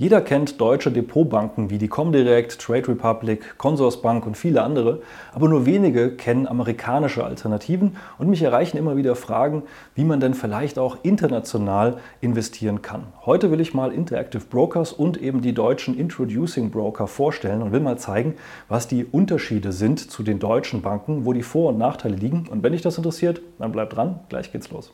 Jeder 0.00 0.20
kennt 0.20 0.60
deutsche 0.60 0.92
Depotbanken 0.92 1.70
wie 1.70 1.78
die 1.78 1.88
Comdirect, 1.88 2.60
Trade 2.60 2.86
Republic, 2.86 3.58
Consorsbank 3.58 4.26
und 4.26 4.36
viele 4.36 4.62
andere, 4.62 5.02
aber 5.32 5.48
nur 5.48 5.66
wenige 5.66 6.12
kennen 6.12 6.46
amerikanische 6.46 7.24
Alternativen 7.24 7.96
und 8.16 8.30
mich 8.30 8.40
erreichen 8.42 8.76
immer 8.76 8.96
wieder 8.96 9.16
Fragen, 9.16 9.64
wie 9.96 10.04
man 10.04 10.20
denn 10.20 10.34
vielleicht 10.34 10.78
auch 10.78 10.98
international 11.02 11.98
investieren 12.20 12.80
kann. 12.80 13.08
Heute 13.26 13.50
will 13.50 13.60
ich 13.60 13.74
mal 13.74 13.92
Interactive 13.92 14.44
Brokers 14.48 14.92
und 14.92 15.20
eben 15.20 15.40
die 15.40 15.52
deutschen 15.52 15.98
Introducing 15.98 16.70
Broker 16.70 17.08
vorstellen 17.08 17.60
und 17.60 17.72
will 17.72 17.80
mal 17.80 17.98
zeigen, 17.98 18.34
was 18.68 18.86
die 18.86 19.04
Unterschiede 19.04 19.72
sind 19.72 19.98
zu 19.98 20.22
den 20.22 20.38
deutschen 20.38 20.80
Banken, 20.80 21.24
wo 21.24 21.32
die 21.32 21.42
Vor- 21.42 21.70
und 21.70 21.78
Nachteile 21.78 22.14
liegen. 22.14 22.46
Und 22.48 22.62
wenn 22.62 22.70
dich 22.70 22.82
das 22.82 22.98
interessiert, 22.98 23.40
dann 23.58 23.72
bleib 23.72 23.90
dran, 23.90 24.20
gleich 24.28 24.52
geht's 24.52 24.70
los. 24.70 24.92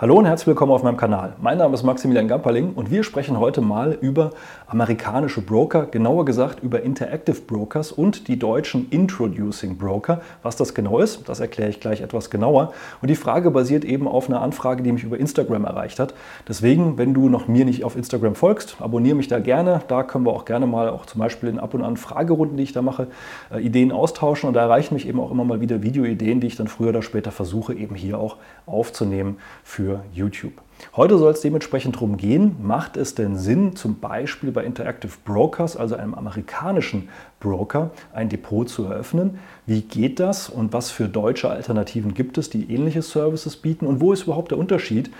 Hallo 0.00 0.16
und 0.16 0.24
herzlich 0.24 0.46
willkommen 0.46 0.72
auf 0.72 0.82
meinem 0.82 0.96
Kanal. 0.96 1.34
Mein 1.42 1.58
Name 1.58 1.74
ist 1.74 1.82
Maximilian 1.82 2.26
Gamperling 2.26 2.72
und 2.72 2.90
wir 2.90 3.04
sprechen 3.04 3.38
heute 3.38 3.60
mal 3.60 3.98
über 4.00 4.30
amerikanische 4.66 5.42
Broker, 5.42 5.84
genauer 5.84 6.24
gesagt 6.24 6.62
über 6.62 6.82
Interactive 6.82 7.38
Brokers 7.42 7.92
und 7.92 8.26
die 8.26 8.38
deutschen 8.38 8.88
Introducing 8.88 9.76
Broker. 9.76 10.22
Was 10.42 10.56
das 10.56 10.72
genau 10.72 11.00
ist, 11.00 11.28
das 11.28 11.40
erkläre 11.40 11.68
ich 11.68 11.80
gleich 11.80 12.00
etwas 12.00 12.30
genauer. 12.30 12.72
Und 13.02 13.08
die 13.10 13.14
Frage 13.14 13.50
basiert 13.50 13.84
eben 13.84 14.08
auf 14.08 14.30
einer 14.30 14.40
Anfrage, 14.40 14.82
die 14.82 14.90
mich 14.90 15.04
über 15.04 15.18
Instagram 15.18 15.66
erreicht 15.66 15.98
hat. 16.00 16.14
Deswegen, 16.48 16.96
wenn 16.96 17.12
du 17.12 17.28
noch 17.28 17.46
mir 17.46 17.66
nicht 17.66 17.84
auf 17.84 17.94
Instagram 17.94 18.34
folgst, 18.34 18.76
abonniere 18.80 19.16
mich 19.16 19.28
da 19.28 19.38
gerne. 19.38 19.82
Da 19.88 20.02
können 20.02 20.24
wir 20.24 20.32
auch 20.32 20.46
gerne 20.46 20.66
mal 20.66 20.88
auch 20.88 21.04
zum 21.04 21.18
Beispiel 21.18 21.50
in 21.50 21.58
ab 21.58 21.74
und 21.74 21.82
an 21.82 21.98
Fragerunden, 21.98 22.56
die 22.56 22.62
ich 22.62 22.72
da 22.72 22.80
mache, 22.80 23.08
äh, 23.52 23.60
Ideen 23.60 23.92
austauschen. 23.92 24.48
Und 24.48 24.54
da 24.54 24.62
erreichen 24.62 24.94
mich 24.94 25.06
eben 25.06 25.20
auch 25.20 25.30
immer 25.30 25.44
mal 25.44 25.60
wieder 25.60 25.82
Videoideen, 25.82 26.40
die 26.40 26.46
ich 26.46 26.56
dann 26.56 26.68
früher 26.68 26.88
oder 26.88 27.02
später 27.02 27.32
versuche 27.32 27.74
eben 27.74 27.94
hier 27.94 28.18
auch 28.18 28.38
aufzunehmen 28.64 29.36
für 29.62 29.89
für 29.90 30.04
YouTube. 30.12 30.52
Heute 30.96 31.18
soll 31.18 31.32
es 31.32 31.40
dementsprechend 31.40 31.96
darum 31.96 32.16
gehen, 32.16 32.56
macht 32.62 32.96
es 32.96 33.14
denn 33.14 33.36
Sinn, 33.36 33.76
zum 33.76 34.00
Beispiel 34.00 34.50
bei 34.50 34.64
Interactive 34.64 35.12
Brokers, 35.24 35.76
also 35.76 35.94
einem 35.94 36.14
amerikanischen 36.14 37.10
Broker, 37.38 37.90
ein 38.14 38.28
Depot 38.28 38.68
zu 38.68 38.84
eröffnen? 38.84 39.38
Wie 39.66 39.82
geht 39.82 40.20
das 40.20 40.48
und 40.48 40.72
was 40.72 40.90
für 40.90 41.08
deutsche 41.08 41.50
Alternativen 41.50 42.14
gibt 42.14 42.38
es, 42.38 42.48
die 42.48 42.72
ähnliche 42.72 43.02
Services 43.02 43.56
bieten 43.56 43.86
und 43.86 44.00
wo 44.00 44.12
ist 44.12 44.22
überhaupt 44.22 44.52
der 44.52 44.58
Unterschied? 44.58 45.10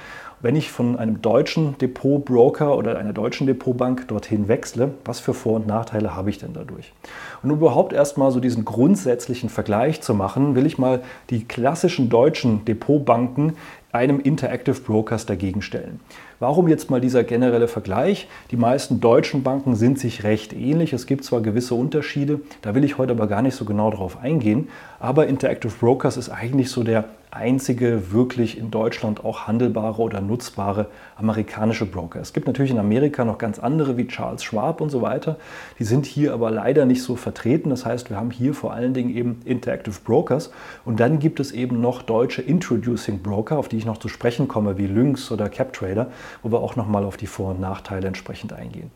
Wenn 0.43 0.57
ich 0.57 0.71
von 0.71 0.99
einem 0.99 1.21
deutschen 1.21 1.77
Depotbroker 1.77 2.75
oder 2.75 2.99
einer 2.99 3.13
deutschen 3.13 3.47
Depotbank 3.47 4.09
dorthin 4.09 4.49
wechsle, 4.49 4.95
was 5.05 5.21
für 5.21 5.35
Vor- 5.35 5.57
und 5.57 5.67
Nachteile 5.67 6.17
habe 6.17 6.31
ich 6.31 6.39
denn 6.39 6.55
dadurch? 6.55 6.95
Und 7.43 7.51
um 7.51 7.59
überhaupt 7.59 7.93
erstmal 7.93 8.31
so 8.31 8.41
diesen 8.41 8.65
grundsätzlichen 8.65 9.51
Vergleich 9.51 10.01
zu 10.01 10.15
machen, 10.15 10.55
will 10.55 10.65
ich 10.65 10.79
mal 10.79 11.03
die 11.29 11.45
klassischen 11.45 12.09
deutschen 12.09 12.65
Depotbanken 12.65 13.59
einem 13.93 14.21
Interactive 14.21 14.81
Brokers 14.81 15.27
dagegen 15.27 15.63
stellen. 15.63 16.01
Warum 16.39 16.69
jetzt 16.69 16.91
mal 16.91 17.01
dieser 17.01 17.25
generelle 17.25 17.69
Vergleich? 17.69 18.29
Die 18.51 18.57
meisten 18.57 19.01
deutschen 19.01 19.43
Banken 19.43 19.75
sind 19.75 19.99
sich 19.99 20.25
recht 20.25 20.53
ähnlich. 20.53 20.93
Es 20.93 21.07
gibt 21.07 21.25
zwar 21.25 21.41
gewisse 21.41 21.75
Unterschiede, 21.75 22.41
da 22.63 22.75
will 22.75 22.85
ich 22.85 22.99
heute 22.99 23.13
aber 23.13 23.27
gar 23.27 23.43
nicht 23.43 23.55
so 23.57 23.65
genau 23.65 23.91
drauf 23.91 24.19
eingehen, 24.23 24.69
aber 25.01 25.27
Interactive 25.27 25.73
Brokers 25.79 26.17
ist 26.17 26.31
eigentlich 26.31 26.71
so 26.71 26.83
der 26.83 27.05
einzige 27.31 28.13
wirklich 28.13 28.59
in 28.59 28.71
Deutschland 28.71 29.25
auch 29.25 29.47
handelbare 29.47 30.03
oder 30.03 30.21
nutzbare 30.21 30.87
amerikanische 31.21 31.87
Broker. 31.87 32.21
Es 32.21 32.33
gibt 32.33 32.47
natürlich 32.47 32.73
in 32.73 32.79
Amerika 32.79 33.25
noch 33.25 33.39
ganz 33.39 33.59
andere 33.59 33.97
wie 33.97 34.09
Charles 34.09 34.43
Schwab 34.43 34.81
und 34.81 34.91
so 34.91 35.03
weiter. 35.03 35.37
Die 35.79 35.85
sind 35.85 36.07
hier 36.07 36.33
aber 36.33 36.51
leider 36.51 36.87
nicht 36.87 37.03
so 37.03 37.15
vertreten. 37.15 37.71
Das 37.71 37.85
heißt, 37.85 38.11
wir 38.11 38.17
haben 38.17 38.31
hier 38.31 38.55
vor 38.55 38.73
allen 38.73 38.95
Dingen 38.95 39.15
eben 39.15 39.41
Interactive 39.45 40.01
Brokers 40.03 40.51
und 40.85 40.99
dann 40.99 41.19
gibt 41.19 41.39
es 41.39 41.53
eben 41.53 41.81
noch 41.81 42.03
deutsche 42.03 42.43
Introducing 42.43 43.21
Broker, 43.21 43.59
auf 43.59 43.69
die 43.69 43.77
ich 43.77 43.85
noch 43.85 43.99
zu 43.99 44.09
sprechen 44.09 44.49
komme, 44.49 44.79
wie 44.79 44.87
Lynx 44.87 45.31
oder 45.31 45.49
CapTrader, 45.49 46.09
wo 46.43 46.51
wir 46.51 46.61
auch 46.61 46.75
nochmal 46.75 47.05
auf 47.05 47.17
die 47.17 47.27
Vor- 47.27 47.51
und 47.51 47.61
Nachteile 47.61 48.09
entsprechend 48.09 48.53
eingehen. 48.53 48.91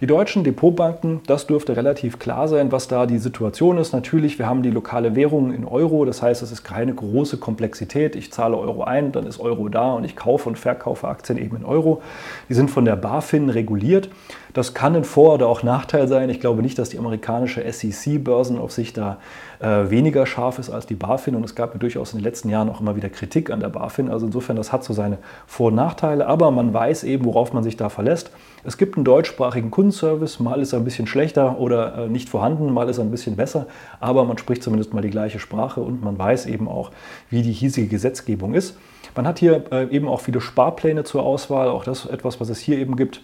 Die 0.00 0.06
deutschen 0.08 0.42
Depotbanken, 0.42 1.20
das 1.28 1.46
dürfte 1.46 1.76
relativ 1.76 2.18
klar 2.18 2.48
sein, 2.48 2.72
was 2.72 2.88
da 2.88 3.06
die 3.06 3.18
Situation 3.18 3.78
ist. 3.78 3.92
Natürlich, 3.92 4.36
wir 4.40 4.48
haben 4.48 4.64
die 4.64 4.70
lokale 4.70 5.14
Währung 5.14 5.54
in 5.54 5.64
Euro, 5.64 6.04
das 6.04 6.22
heißt, 6.22 6.42
es 6.42 6.50
ist 6.50 6.64
keine 6.64 6.92
große 6.92 7.36
Komplexität. 7.36 8.16
Ich 8.16 8.32
zahle 8.32 8.56
Euro 8.56 8.82
ein, 8.82 9.12
dann 9.12 9.26
ist 9.26 9.38
Euro 9.38 9.68
da 9.68 9.92
und 9.92 10.02
ich 10.02 10.16
kaufe 10.16 10.48
und 10.48 10.58
verkaufe 10.58 11.06
Aktien 11.06 11.38
eben 11.38 11.56
in 11.56 11.61
Euro. 11.64 12.02
Die 12.48 12.54
sind 12.54 12.70
von 12.70 12.84
der 12.84 12.96
BaFin 12.96 13.48
reguliert. 13.48 14.10
Das 14.52 14.74
kann 14.74 14.94
ein 14.94 15.04
Vor- 15.04 15.34
oder 15.34 15.46
auch 15.46 15.62
Nachteil 15.62 16.08
sein. 16.08 16.28
Ich 16.28 16.40
glaube 16.40 16.60
nicht, 16.60 16.78
dass 16.78 16.90
die 16.90 16.98
amerikanische 16.98 17.62
SEC-Börsenaufsicht 17.70 18.98
da 18.98 19.18
äh, 19.60 19.88
weniger 19.88 20.26
scharf 20.26 20.58
ist 20.58 20.68
als 20.68 20.86
die 20.86 20.94
BaFin 20.94 21.34
und 21.34 21.44
es 21.44 21.54
gab 21.54 21.72
ja 21.72 21.78
durchaus 21.78 22.12
in 22.12 22.18
den 22.18 22.24
letzten 22.24 22.50
Jahren 22.50 22.68
auch 22.68 22.80
immer 22.80 22.94
wieder 22.94 23.08
Kritik 23.08 23.50
an 23.50 23.60
der 23.60 23.68
BaFin. 23.68 24.10
Also 24.10 24.26
insofern, 24.26 24.56
das 24.56 24.72
hat 24.72 24.84
so 24.84 24.92
seine 24.92 25.18
Vor- 25.46 25.68
und 25.68 25.76
Nachteile, 25.76 26.26
aber 26.26 26.50
man 26.50 26.74
weiß 26.74 27.04
eben, 27.04 27.24
worauf 27.24 27.54
man 27.54 27.62
sich 27.62 27.76
da 27.78 27.88
verlässt. 27.88 28.30
Es 28.64 28.76
gibt 28.76 28.96
einen 28.96 29.04
deutschsprachigen 29.04 29.70
Kundenservice, 29.70 30.38
mal 30.38 30.60
ist 30.60 30.72
er 30.72 30.80
ein 30.80 30.84
bisschen 30.84 31.06
schlechter 31.06 31.58
oder 31.58 31.96
äh, 31.96 32.08
nicht 32.08 32.28
vorhanden, 32.28 32.72
mal 32.74 32.88
ist 32.88 32.98
er 32.98 33.04
ein 33.04 33.10
bisschen 33.10 33.36
besser, 33.36 33.66
aber 34.00 34.24
man 34.24 34.36
spricht 34.36 34.62
zumindest 34.62 34.92
mal 34.92 35.00
die 35.00 35.10
gleiche 35.10 35.38
Sprache 35.38 35.80
und 35.80 36.02
man 36.02 36.18
weiß 36.18 36.46
eben 36.46 36.68
auch, 36.68 36.90
wie 37.30 37.42
die 37.42 37.52
hiesige 37.52 37.88
Gesetzgebung 37.88 38.52
ist. 38.52 38.76
Man 39.14 39.26
hat 39.26 39.38
hier 39.38 39.64
äh, 39.72 39.88
eben 39.94 40.08
auch 40.08 40.20
viele 40.20 40.40
Sparpläne 40.40 41.04
zur 41.04 41.22
Auswahl, 41.22 41.68
auch 41.68 41.84
das 41.84 42.06
etwas, 42.06 42.40
was 42.40 42.48
es 42.48 42.58
hier 42.60 42.78
eben 42.78 42.96
gibt. 42.96 43.20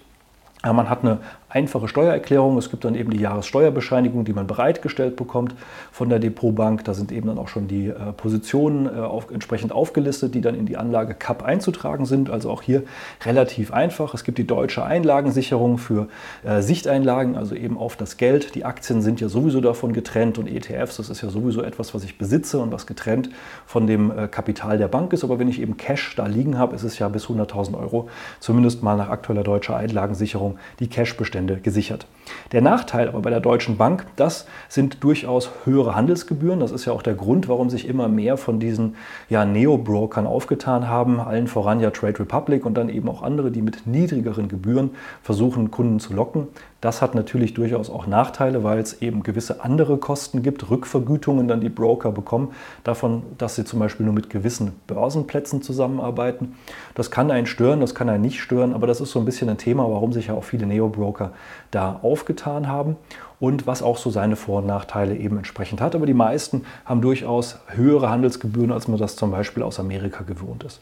Man 0.64 0.90
hat 0.90 1.04
eine 1.04 1.18
einfache 1.48 1.88
Steuererklärung. 1.88 2.58
Es 2.58 2.70
gibt 2.70 2.84
dann 2.84 2.94
eben 2.94 3.10
die 3.10 3.20
Jahressteuerbescheinigung, 3.20 4.24
die 4.24 4.34
man 4.34 4.46
bereitgestellt 4.46 5.16
bekommt 5.16 5.54
von 5.90 6.10
der 6.10 6.18
Depotbank. 6.18 6.84
Da 6.84 6.92
sind 6.92 7.10
eben 7.10 7.26
dann 7.26 7.38
auch 7.38 7.48
schon 7.48 7.68
die 7.68 7.88
äh, 7.88 8.12
Positionen 8.16 8.86
äh, 8.86 9.00
auf, 9.00 9.30
entsprechend 9.30 9.72
aufgelistet, 9.72 10.34
die 10.34 10.42
dann 10.42 10.54
in 10.54 10.66
die 10.66 10.76
Anlage 10.76 11.14
CAP 11.14 11.42
einzutragen 11.42 12.04
sind. 12.04 12.28
Also 12.28 12.50
auch 12.50 12.62
hier 12.62 12.82
relativ 13.24 13.72
einfach. 13.72 14.12
Es 14.12 14.24
gibt 14.24 14.36
die 14.36 14.46
deutsche 14.46 14.84
Einlagensicherung 14.84 15.78
für 15.78 16.08
äh, 16.44 16.60
Sichteinlagen, 16.60 17.34
also 17.34 17.54
eben 17.54 17.78
auf 17.78 17.96
das 17.96 18.18
Geld. 18.18 18.54
Die 18.54 18.66
Aktien 18.66 19.00
sind 19.00 19.20
ja 19.20 19.28
sowieso 19.28 19.62
davon 19.62 19.94
getrennt 19.94 20.38
und 20.38 20.48
ETFs, 20.48 20.98
das 20.98 21.08
ist 21.08 21.22
ja 21.22 21.30
sowieso 21.30 21.62
etwas, 21.62 21.94
was 21.94 22.04
ich 22.04 22.18
besitze 22.18 22.58
und 22.58 22.72
was 22.72 22.86
getrennt 22.86 23.30
von 23.64 23.86
dem 23.86 24.10
äh, 24.10 24.28
Kapital 24.28 24.76
der 24.76 24.88
Bank 24.88 25.14
ist. 25.14 25.24
Aber 25.24 25.38
wenn 25.38 25.48
ich 25.48 25.62
eben 25.62 25.78
Cash 25.78 26.14
da 26.16 26.26
liegen 26.26 26.58
habe, 26.58 26.74
ist 26.74 26.82
es 26.82 26.98
ja 26.98 27.08
bis 27.08 27.26
100.000 27.26 27.78
Euro, 27.78 28.08
zumindest 28.38 28.82
mal 28.82 28.96
nach 28.96 29.08
aktueller 29.08 29.44
deutscher 29.44 29.76
Einlagensicherung, 29.76 30.58
die 30.80 30.88
Cash-Bestände 30.88 31.37
Bestände 31.38 31.60
gesichert. 31.60 32.06
Der 32.52 32.62
Nachteil 32.62 33.08
aber 33.08 33.20
bei 33.20 33.30
der 33.30 33.40
Deutschen 33.40 33.76
Bank, 33.76 34.06
das 34.16 34.46
sind 34.68 35.02
durchaus 35.02 35.50
höhere 35.64 35.94
Handelsgebühren. 35.94 36.60
Das 36.60 36.72
ist 36.72 36.84
ja 36.84 36.92
auch 36.92 37.02
der 37.02 37.14
Grund, 37.14 37.48
warum 37.48 37.70
sich 37.70 37.88
immer 37.88 38.08
mehr 38.08 38.36
von 38.36 38.60
diesen 38.60 38.96
ja, 39.28 39.44
Neo-Brokern 39.44 40.26
aufgetan 40.26 40.88
haben. 40.88 41.20
Allen 41.20 41.46
voran 41.46 41.80
ja 41.80 41.90
Trade 41.90 42.20
Republic 42.20 42.64
und 42.64 42.74
dann 42.74 42.88
eben 42.88 43.08
auch 43.08 43.22
andere, 43.22 43.50
die 43.50 43.62
mit 43.62 43.86
niedrigeren 43.86 44.48
Gebühren 44.48 44.90
versuchen, 45.22 45.70
Kunden 45.70 46.00
zu 46.00 46.14
locken. 46.14 46.48
Das 46.80 47.02
hat 47.02 47.16
natürlich 47.16 47.54
durchaus 47.54 47.90
auch 47.90 48.06
Nachteile, 48.06 48.62
weil 48.62 48.78
es 48.78 49.02
eben 49.02 49.24
gewisse 49.24 49.64
andere 49.64 49.98
Kosten 49.98 50.44
gibt, 50.44 50.70
Rückvergütungen 50.70 51.48
dann 51.48 51.60
die 51.60 51.70
Broker 51.70 52.12
bekommen, 52.12 52.52
davon, 52.84 53.24
dass 53.36 53.56
sie 53.56 53.64
zum 53.64 53.80
Beispiel 53.80 54.06
nur 54.06 54.14
mit 54.14 54.30
gewissen 54.30 54.72
Börsenplätzen 54.86 55.60
zusammenarbeiten. 55.60 56.54
Das 56.94 57.10
kann 57.10 57.32
einen 57.32 57.48
stören, 57.48 57.80
das 57.80 57.96
kann 57.96 58.08
einen 58.08 58.22
nicht 58.22 58.40
stören, 58.40 58.74
aber 58.74 58.86
das 58.86 59.00
ist 59.00 59.10
so 59.10 59.18
ein 59.18 59.24
bisschen 59.24 59.48
ein 59.48 59.58
Thema, 59.58 59.90
warum 59.90 60.12
sich 60.12 60.28
ja 60.28 60.34
auch 60.34 60.44
viele 60.44 60.66
Neo-Broker 60.66 61.32
da 61.72 61.98
aufgetan 62.18 62.66
haben 62.66 62.96
und 63.40 63.66
was 63.66 63.82
auch 63.82 63.96
so 63.96 64.10
seine 64.10 64.36
Vor- 64.36 64.58
und 64.58 64.66
Nachteile 64.66 65.16
eben 65.16 65.36
entsprechend 65.36 65.80
hat. 65.80 65.94
Aber 65.94 66.06
die 66.06 66.14
meisten 66.14 66.64
haben 66.84 67.00
durchaus 67.00 67.58
höhere 67.68 68.10
Handelsgebühren, 68.10 68.72
als 68.72 68.88
man 68.88 68.98
das 68.98 69.16
zum 69.16 69.30
Beispiel 69.30 69.62
aus 69.62 69.78
Amerika 69.78 70.24
gewohnt 70.24 70.64
ist. 70.64 70.80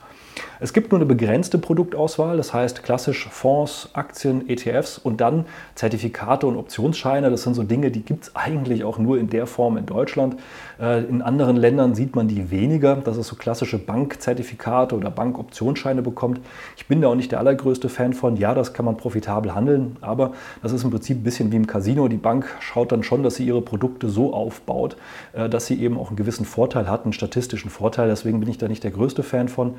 Es 0.61 0.73
gibt 0.73 0.91
nur 0.91 0.99
eine 0.99 1.07
begrenzte 1.07 1.59
Produktauswahl, 1.59 2.37
das 2.37 2.53
heißt 2.53 2.83
klassisch 2.83 3.29
Fonds, 3.31 3.91
Aktien, 3.93 4.49
ETFs 4.49 4.99
und 4.99 5.21
dann 5.21 5.47
Zertifikate 5.75 6.47
und 6.47 6.57
Optionsscheine. 6.57 7.31
Das 7.31 7.43
sind 7.43 7.55
so 7.55 7.63
Dinge, 7.63 7.91
die 7.91 8.03
gibt 8.03 8.25
es 8.25 8.37
eigentlich 8.37 8.85
auch 8.85 8.99
nur 8.99 9.19
in 9.19 9.29
der 9.29 9.47
Form 9.47 9.77
in 9.77 9.87
Deutschland. 9.87 10.37
Äh, 10.81 11.05
in 11.05 11.23
anderen 11.23 11.57
Ländern 11.57 11.95
sieht 11.95 12.17
man 12.17 12.29
die 12.29 12.51
weniger, 12.51 12.97
dass 12.97 13.17
es 13.17 13.29
so 13.29 13.37
klassische 13.37 13.79
Bankzertifikate 13.79 14.95
oder 14.95 15.11
Bankoptionsscheine 15.11 16.03
bekommt. 16.03 16.41
Ich 16.77 16.87
bin 16.87 17.01
da 17.01 17.09
auch 17.09 17.15
nicht 17.15 17.33
der 17.33 17.39
allergrößte 17.39 17.89
Fan 17.89 18.13
von. 18.13 18.37
Ja, 18.37 18.55
das 18.55 18.73
kann 18.73 18.85
man 18.85 18.97
profitabel 18.97 19.55
handeln, 19.55 19.97
aber 20.01 20.33
das 20.63 20.73
ist 20.73 20.85
im 20.85 20.91
Prinzip 20.91 21.19
ein 21.19 21.25
bisschen 21.25 21.53
wie 21.53 21.57
im 21.57 21.67
Casino. 21.67 22.09
Die 22.09 22.17
Bank 22.17 22.46
schaut 22.61 22.93
dann 22.93 23.03
schon, 23.03 23.23
dass 23.23 23.37
sie 23.37 23.47
ihre 23.47 23.63
Produkte 23.63 24.09
so 24.09 24.33
aufbaut, 24.33 24.97
äh, 25.33 25.49
dass 25.49 25.67
sie 25.67 25.81
eben 25.81 25.99
auch 25.99 26.09
einen 26.09 26.17
gewissen 26.17 26.45
Vorteil 26.45 26.89
hat, 26.89 27.05
einen 27.05 27.13
statistischen 27.13 27.71
Vorteil. 27.71 28.09
Deswegen 28.09 28.41
bin 28.41 28.49
ich 28.49 28.59
da 28.59 28.69
nicht 28.69 28.85
der 28.85 28.91
größte 28.91 29.23
Fan 29.23 29.49
von. 29.49 29.75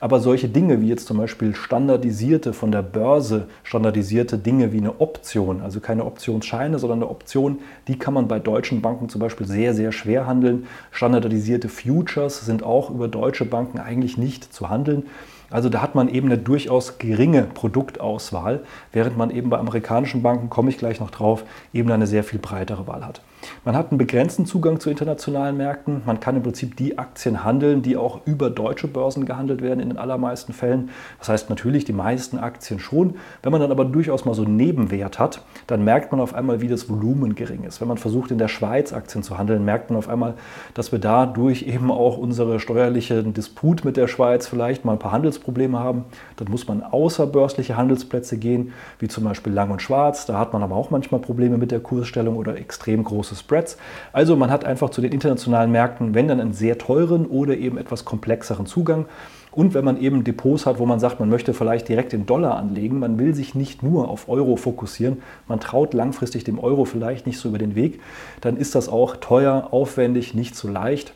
Aber 0.00 0.18
solche 0.18 0.48
Dinge 0.48 0.80
wie 0.80 0.88
jetzt 0.88 1.06
zum 1.06 1.18
Beispiel 1.18 1.54
standardisierte, 1.54 2.54
von 2.54 2.72
der 2.72 2.82
Börse 2.82 3.48
standardisierte 3.62 4.38
Dinge 4.38 4.72
wie 4.72 4.78
eine 4.78 4.98
Option, 5.00 5.60
also 5.60 5.78
keine 5.80 6.06
Optionsscheine, 6.06 6.78
sondern 6.78 7.00
eine 7.00 7.10
Option, 7.10 7.58
die 7.86 7.98
kann 7.98 8.14
man 8.14 8.26
bei 8.26 8.38
deutschen 8.38 8.80
Banken 8.80 9.10
zum 9.10 9.20
Beispiel 9.20 9.46
sehr, 9.46 9.74
sehr 9.74 9.92
schwer 9.92 10.26
handeln. 10.26 10.66
Standardisierte 10.90 11.68
Futures 11.68 12.40
sind 12.40 12.62
auch 12.62 12.88
über 12.88 13.08
deutsche 13.08 13.44
Banken 13.44 13.78
eigentlich 13.78 14.16
nicht 14.16 14.54
zu 14.54 14.70
handeln. 14.70 15.04
Also 15.50 15.68
da 15.68 15.82
hat 15.82 15.94
man 15.94 16.08
eben 16.08 16.28
eine 16.28 16.38
durchaus 16.38 16.98
geringe 16.98 17.42
Produktauswahl, 17.42 18.64
während 18.92 19.16
man 19.16 19.30
eben 19.30 19.50
bei 19.50 19.58
amerikanischen 19.58 20.22
Banken, 20.22 20.48
komme 20.48 20.70
ich 20.70 20.78
gleich 20.78 21.00
noch 21.00 21.10
drauf, 21.10 21.44
eben 21.72 21.90
eine 21.90 22.06
sehr 22.06 22.24
viel 22.24 22.38
breitere 22.38 22.86
Wahl 22.86 23.04
hat. 23.04 23.20
Man 23.64 23.76
hat 23.76 23.90
einen 23.90 23.98
begrenzten 23.98 24.46
Zugang 24.46 24.80
zu 24.80 24.90
internationalen 24.90 25.56
Märkten. 25.56 26.02
Man 26.06 26.20
kann 26.20 26.36
im 26.36 26.42
Prinzip 26.42 26.76
die 26.76 26.98
Aktien 26.98 27.44
handeln, 27.44 27.82
die 27.82 27.96
auch 27.96 28.20
über 28.26 28.50
deutsche 28.50 28.88
Börsen 28.88 29.26
gehandelt 29.26 29.62
werden 29.62 29.80
in 29.80 29.90
den 29.90 29.98
allermeisten 29.98 30.52
Fällen. 30.52 30.90
Das 31.18 31.28
heißt 31.28 31.50
natürlich 31.50 31.84
die 31.84 31.92
meisten 31.92 32.38
Aktien 32.38 32.80
schon. 32.80 33.16
Wenn 33.42 33.52
man 33.52 33.60
dann 33.60 33.70
aber 33.70 33.84
durchaus 33.84 34.24
mal 34.24 34.34
so 34.34 34.44
einen 34.44 34.56
Nebenwert 34.56 35.18
hat, 35.18 35.42
dann 35.66 35.84
merkt 35.84 36.12
man 36.12 36.20
auf 36.20 36.34
einmal, 36.34 36.60
wie 36.60 36.68
das 36.68 36.88
Volumen 36.88 37.34
gering 37.34 37.64
ist. 37.64 37.80
Wenn 37.80 37.88
man 37.88 37.98
versucht, 37.98 38.30
in 38.30 38.38
der 38.38 38.48
Schweiz 38.48 38.92
Aktien 38.92 39.22
zu 39.22 39.38
handeln, 39.38 39.64
merkt 39.64 39.90
man 39.90 39.98
auf 39.98 40.08
einmal, 40.08 40.34
dass 40.74 40.92
wir 40.92 40.98
dadurch 40.98 41.62
eben 41.62 41.90
auch 41.90 42.18
unsere 42.18 42.60
steuerlichen 42.60 43.34
Disput 43.34 43.84
mit 43.84 43.96
der 43.96 44.08
Schweiz 44.08 44.46
vielleicht 44.46 44.84
mal 44.84 44.92
ein 44.92 44.98
paar 44.98 45.12
Handelsprobleme 45.12 45.78
haben. 45.78 46.04
Dann 46.36 46.50
muss 46.50 46.66
man 46.68 46.82
außerbörsliche 46.82 47.76
Handelsplätze 47.76 48.38
gehen, 48.38 48.72
wie 48.98 49.08
zum 49.08 49.24
Beispiel 49.24 49.52
Lang 49.52 49.70
und 49.70 49.82
Schwarz. 49.82 50.26
Da 50.26 50.38
hat 50.38 50.52
man 50.52 50.62
aber 50.62 50.76
auch 50.76 50.90
manchmal 50.90 51.20
Probleme 51.20 51.58
mit 51.58 51.70
der 51.70 51.80
Kursstellung 51.80 52.36
oder 52.36 52.56
extrem 52.56 53.04
große 53.04 53.29
Spreads. 53.34 53.76
Also 54.12 54.36
man 54.36 54.50
hat 54.50 54.64
einfach 54.64 54.90
zu 54.90 55.00
den 55.00 55.12
internationalen 55.12 55.70
Märkten, 55.70 56.14
wenn 56.14 56.28
dann 56.28 56.40
einen 56.40 56.52
sehr 56.52 56.78
teuren 56.78 57.26
oder 57.26 57.56
eben 57.56 57.78
etwas 57.78 58.04
komplexeren 58.04 58.66
Zugang. 58.66 59.06
Und 59.52 59.74
wenn 59.74 59.84
man 59.84 60.00
eben 60.00 60.22
Depots 60.22 60.64
hat, 60.66 60.78
wo 60.78 60.86
man 60.86 61.00
sagt, 61.00 61.18
man 61.18 61.28
möchte 61.28 61.54
vielleicht 61.54 61.88
direkt 61.88 62.12
in 62.12 62.24
Dollar 62.24 62.56
anlegen, 62.56 63.00
man 63.00 63.18
will 63.18 63.34
sich 63.34 63.54
nicht 63.54 63.82
nur 63.82 64.08
auf 64.08 64.28
Euro 64.28 64.56
fokussieren, 64.56 65.22
man 65.48 65.58
traut 65.58 65.92
langfristig 65.92 66.44
dem 66.44 66.58
Euro 66.58 66.84
vielleicht 66.84 67.26
nicht 67.26 67.38
so 67.38 67.48
über 67.48 67.58
den 67.58 67.74
Weg, 67.74 68.00
dann 68.40 68.56
ist 68.56 68.76
das 68.76 68.88
auch 68.88 69.16
teuer, 69.16 69.68
aufwendig, 69.72 70.34
nicht 70.34 70.54
so 70.54 70.68
leicht 70.68 71.14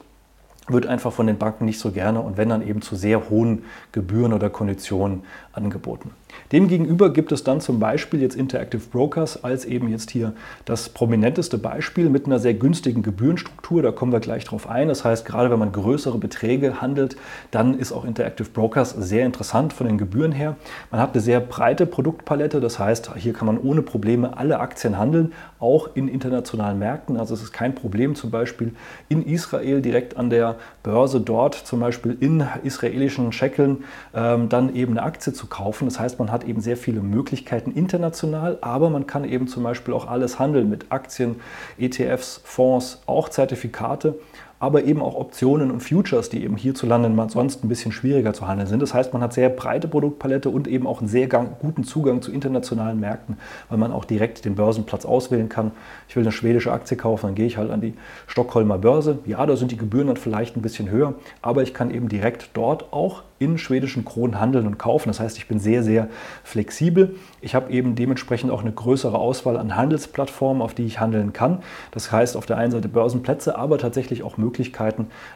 wird 0.69 0.87
einfach 0.87 1.13
von 1.13 1.27
den 1.27 1.39
Banken 1.39 1.67
nicht 1.67 1.79
so 1.79 1.91
gerne 1.91 2.21
und 2.21 2.37
wenn 2.37 2.49
dann 2.49 2.67
eben 2.67 2.81
zu 2.81 2.97
sehr 2.97 3.29
hohen 3.29 3.65
Gebühren 3.93 4.33
oder 4.33 4.49
Konditionen 4.49 5.23
angeboten. 5.53 6.11
Demgegenüber 6.53 7.13
gibt 7.13 7.33
es 7.33 7.45
dann 7.45 7.61
zum 7.61 7.81
Beispiel 7.81 8.21
jetzt 8.21 8.37
Interactive 8.37 8.83
Brokers 8.91 9.45
als 9.45 9.65
eben 9.65 9.89
jetzt 9.89 10.11
hier 10.11 10.35
das 10.65 10.89
prominenteste 10.89 11.59
Beispiel 11.59 12.11
mit 12.11 12.27
einer 12.27 12.39
sehr 12.39 12.55
günstigen 12.55 13.03
Gebührenstruktur. 13.03 13.83
Da 13.83 13.93
kommen 13.93 14.13
wir 14.13 14.21
gleich 14.21 14.45
drauf 14.45 14.69
ein. 14.69 14.89
Das 14.89 15.05
heißt, 15.05 15.25
gerade 15.25 15.51
wenn 15.51 15.59
man 15.59 15.73
größere 15.73 16.19
Beträge 16.19 16.81
handelt, 16.81 17.17
dann 17.51 17.79
ist 17.79 17.93
auch 17.93 18.05
Interactive 18.05 18.49
Brokers 18.49 18.91
sehr 18.91 19.27
interessant 19.27 19.73
von 19.73 19.87
den 19.87 19.99
Gebühren 19.99 20.33
her. 20.33 20.57
Man 20.91 21.01
hat 21.01 21.13
eine 21.13 21.21
sehr 21.21 21.41
breite 21.41 21.87
Produktpalette. 21.87 22.61
Das 22.61 22.79
heißt, 22.79 23.15
hier 23.17 23.33
kann 23.33 23.47
man 23.47 23.59
ohne 23.59 23.83
Probleme 23.83 24.37
alle 24.37 24.61
Aktien 24.61 24.99
handeln, 24.99 25.33
auch 25.61 25.91
in 25.95 26.09
internationalen 26.09 26.79
Märkten. 26.79 27.17
Also 27.17 27.35
es 27.35 27.43
ist 27.43 27.53
kein 27.53 27.75
Problem, 27.75 28.15
zum 28.15 28.31
Beispiel 28.31 28.75
in 29.09 29.25
Israel 29.25 29.81
direkt 29.81 30.17
an 30.17 30.31
der 30.31 30.54
Börse 30.83 31.21
dort, 31.21 31.55
zum 31.55 31.81
Beispiel 31.81 32.17
in 32.21 32.47
israelischen 32.63 33.33
Scheckeln, 33.33 33.85
ähm, 34.15 34.49
dann 34.49 34.75
eben 34.75 34.93
eine 34.93 35.03
Aktie 35.03 35.33
zu 35.33 35.47
kaufen. 35.47 35.87
Das 35.87 35.99
heißt, 35.99 36.19
man 36.19 36.31
hat 36.31 36.45
eben 36.45 36.61
sehr 36.61 36.77
viele 36.77 37.01
Möglichkeiten 37.01 37.73
international, 37.73 38.59
aber 38.61 38.91
man 38.91 39.07
kann 39.07 39.25
eben 39.25 39.49
zum 39.49 39.63
Beispiel 39.63 39.95
auch 39.95 40.07
alles 40.07 40.39
handeln 40.39 40.69
mit 40.69 40.87
Aktien, 40.91 41.41
ETFs, 41.79 42.41
Fonds, 42.45 43.03
auch 43.07 43.29
Zertifikate 43.29 44.15
aber 44.65 44.85
eben 44.85 45.03
auch 45.03 45.15
Optionen 45.15 45.71
und 45.71 45.81
Futures, 45.81 46.31
die 46.31 46.43
eben 46.43 46.57
hierzulande 46.57 47.05
sonst 47.29 47.63
ein 47.63 47.69
bisschen 47.69 47.93
schwieriger 47.93 48.33
zu 48.33 48.49
handeln 48.49 48.67
sind. 48.67 48.81
Das 48.81 48.95
heißt, 48.95 49.13
man 49.13 49.21
hat 49.21 49.35
sehr 49.35 49.51
breite 49.51 49.89
Produktpalette 49.89 50.49
und 50.49 50.67
eben 50.67 50.87
auch 50.87 51.01
einen 51.01 51.09
sehr 51.09 51.29
guten 51.29 51.85
Zugang 51.85 52.23
zu 52.23 52.33
internationalen 52.33 52.99
Märkten, 52.99 53.37
weil 53.69 53.77
man 53.77 53.93
auch 53.93 54.07
direkt 54.07 54.47
den 54.47 54.55
Börsenplatz 54.55 55.05
auswählen 55.05 55.51
kann. 55.51 55.73
Ich 56.09 56.17
will 56.17 56.23
eine 56.23 56.33
schwedische 56.33 56.73
Aktie 56.73 56.97
kaufen, 56.97 57.27
dann 57.27 57.35
gehe 57.35 57.45
ich 57.45 57.59
halt 57.59 57.71
an 57.71 57.83
die 57.83 57.93
Stockholmer 58.27 58.79
Börse. 58.79 59.19
Ja, 59.27 59.45
da 59.45 59.55
sind 59.55 59.71
die 59.71 59.77
Gebühren 59.77 60.07
dann 60.07 60.17
vielleicht 60.17 60.57
ein 60.57 60.63
bisschen 60.63 60.91
höher, 60.91 61.13
aber 61.43 61.63
ich 61.63 61.75
kann 61.75 61.91
eben 61.91 62.09
direkt 62.09 62.49
dort 62.55 62.91
auch 62.91 63.23
in 63.41 63.59
schwedischen 63.59 64.05
Kronen 64.05 64.41
handeln 64.41 64.67
und 64.67 64.79
kaufen. 64.79 65.09
Das 65.09 65.21
heißt, 65.21 65.37
ich 65.37 65.49
bin 65.49 65.59
sehr, 65.59 65.83
sehr 65.83 66.09
flexibel. 66.45 67.17
Ich 67.43 67.55
habe 67.55 67.71
eben 67.71 67.95
dementsprechend 67.95 68.51
auch 68.51 68.63
eine 68.63 68.73
größere 68.73 69.19
Auswahl 69.19 69.59
an 69.59 69.77
Handelsplattformen, 69.77 70.63
auf 70.63 70.73
die 70.73 70.87
ich 70.87 71.01
handeln 71.01 71.33
kann. 71.33 71.59
Das 71.91 72.11
heißt, 72.11 72.37
auf 72.37 72.47
der 72.47 72.57
einen 72.57 72.73
Seite 72.73 72.89
Börsenplätze, 72.89 73.59
aber 73.59 73.77
tatsächlich 73.77 74.23
auch 74.23 74.39
Möglichkeiten, 74.39 74.54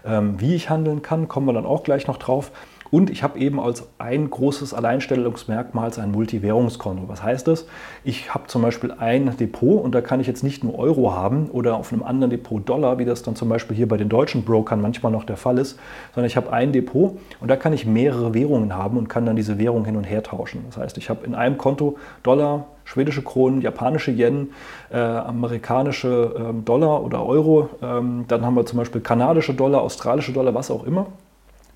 ähm, 0.04 0.40
wie 0.40 0.54
ich 0.54 0.70
handeln 0.70 1.02
kann. 1.02 1.28
Kommen 1.28 1.46
wir 1.46 1.52
dann 1.52 1.66
auch 1.66 1.82
gleich 1.82 2.06
noch 2.06 2.18
drauf. 2.18 2.52
Und 2.90 3.10
ich 3.10 3.22
habe 3.22 3.38
eben 3.38 3.60
als 3.60 3.88
ein 3.98 4.30
großes 4.30 4.72
Alleinstellungsmerkmal 4.72 5.88
ein 5.98 6.10
Multivwährungskonto. 6.10 7.08
Was 7.08 7.22
heißt 7.22 7.48
das? 7.48 7.66
Ich 8.04 8.34
habe 8.34 8.46
zum 8.46 8.62
Beispiel 8.62 8.92
ein 8.92 9.36
Depot 9.36 9.82
und 9.82 9.94
da 9.94 10.00
kann 10.00 10.20
ich 10.20 10.26
jetzt 10.26 10.42
nicht 10.42 10.64
nur 10.64 10.78
Euro 10.78 11.12
haben 11.14 11.48
oder 11.50 11.76
auf 11.76 11.92
einem 11.92 12.02
anderen 12.02 12.30
Depot 12.30 12.66
Dollar, 12.66 12.98
wie 12.98 13.04
das 13.04 13.22
dann 13.22 13.36
zum 13.36 13.48
Beispiel 13.48 13.76
hier 13.76 13.88
bei 13.88 13.96
den 13.96 14.08
deutschen 14.08 14.44
Brokern 14.44 14.80
manchmal 14.80 15.12
noch 15.12 15.24
der 15.24 15.36
Fall 15.36 15.58
ist, 15.58 15.78
sondern 16.14 16.26
ich 16.26 16.36
habe 16.36 16.52
ein 16.52 16.72
Depot 16.72 17.18
und 17.40 17.48
da 17.48 17.56
kann 17.56 17.72
ich 17.72 17.86
mehrere 17.86 18.34
Währungen 18.34 18.74
haben 18.74 18.96
und 18.96 19.08
kann 19.08 19.26
dann 19.26 19.36
diese 19.36 19.58
Währung 19.58 19.84
hin 19.84 19.96
und 19.96 20.04
her 20.04 20.22
tauschen. 20.22 20.64
Das 20.66 20.78
heißt, 20.78 20.98
ich 20.98 21.10
habe 21.10 21.26
in 21.26 21.34
einem 21.34 21.58
Konto 21.58 21.96
Dollar, 22.22 22.66
schwedische 22.88 23.22
Kronen, 23.22 23.60
japanische 23.60 24.10
Yen, 24.10 24.54
äh, 24.90 24.96
amerikanische 24.98 26.34
ähm, 26.38 26.64
Dollar 26.64 27.04
oder 27.04 27.24
Euro. 27.26 27.68
Ähm, 27.82 28.24
dann 28.28 28.46
haben 28.46 28.54
wir 28.54 28.64
zum 28.64 28.78
Beispiel 28.78 29.02
kanadische 29.02 29.52
Dollar, 29.52 29.82
australische 29.82 30.32
Dollar, 30.32 30.54
was 30.54 30.70
auch 30.70 30.84
immer. 30.84 31.06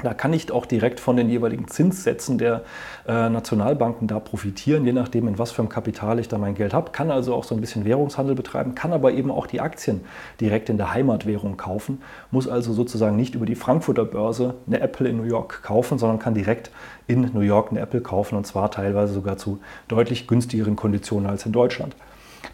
Da 0.03 0.15
kann 0.15 0.33
ich 0.33 0.51
auch 0.51 0.67
direkt 0.67 1.01
von 1.01 1.17
den 1.17 1.29
jeweiligen 1.29 1.69
Zinssätzen 1.69 2.39
der 2.39 2.63
äh, 3.07 3.29
Nationalbanken 3.29 4.09
da 4.09 4.21
profitieren, 4.21 4.85
je 4.85 4.93
nachdem, 4.93 5.29
in 5.29 5.39
was 5.39 5.53
für 5.53 5.63
einem 5.63 5.69
Kapital 5.69 6.19
ich 6.19 6.29
da 6.29 6.39
mein 6.39 6.55
Geld 6.55 6.75
habe. 6.75 6.91
Kann 6.91 7.11
also 7.11 7.35
auch 7.35 7.45
so 7.45 7.55
ein 7.55 7.61
bisschen 7.61 7.85
Währungshandel 7.85 8.35
betreiben, 8.35 8.75
kann 8.75 8.93
aber 8.93 9.13
eben 9.13 9.31
auch 9.31 9.47
die 9.47 9.61
Aktien 9.61 10.03
direkt 10.41 10.69
in 10.69 10.77
der 10.77 10.93
Heimatwährung 10.93 11.57
kaufen, 11.57 12.03
muss 12.31 12.49
also 12.49 12.73
sozusagen 12.73 13.17
nicht 13.17 13.35
über 13.35 13.47
die 13.47 13.55
Frankfurter 13.55 14.05
Börse 14.05 14.55
eine 14.67 14.81
Apple 14.81 15.09
in 15.09 15.17
New 15.17 15.25
York 15.25 15.63
kaufen, 15.63 15.99
sondern 15.99 16.19
kann 16.19 16.35
direkt 16.35 16.71
in 17.07 17.31
New 17.33 17.41
York 17.41 17.71
eine 17.71 17.81
Apple 17.81 18.01
kaufen 18.01 18.37
und 18.37 18.47
zwar 18.47 18.71
teilweise 18.71 19.13
sogar 19.13 19.37
zu 19.37 19.61
deutlich 19.89 20.27
günstigeren 20.27 20.77
Konditionen 20.77 21.29
als 21.29 21.47
in 21.47 21.53
Deutschland. 21.53 21.95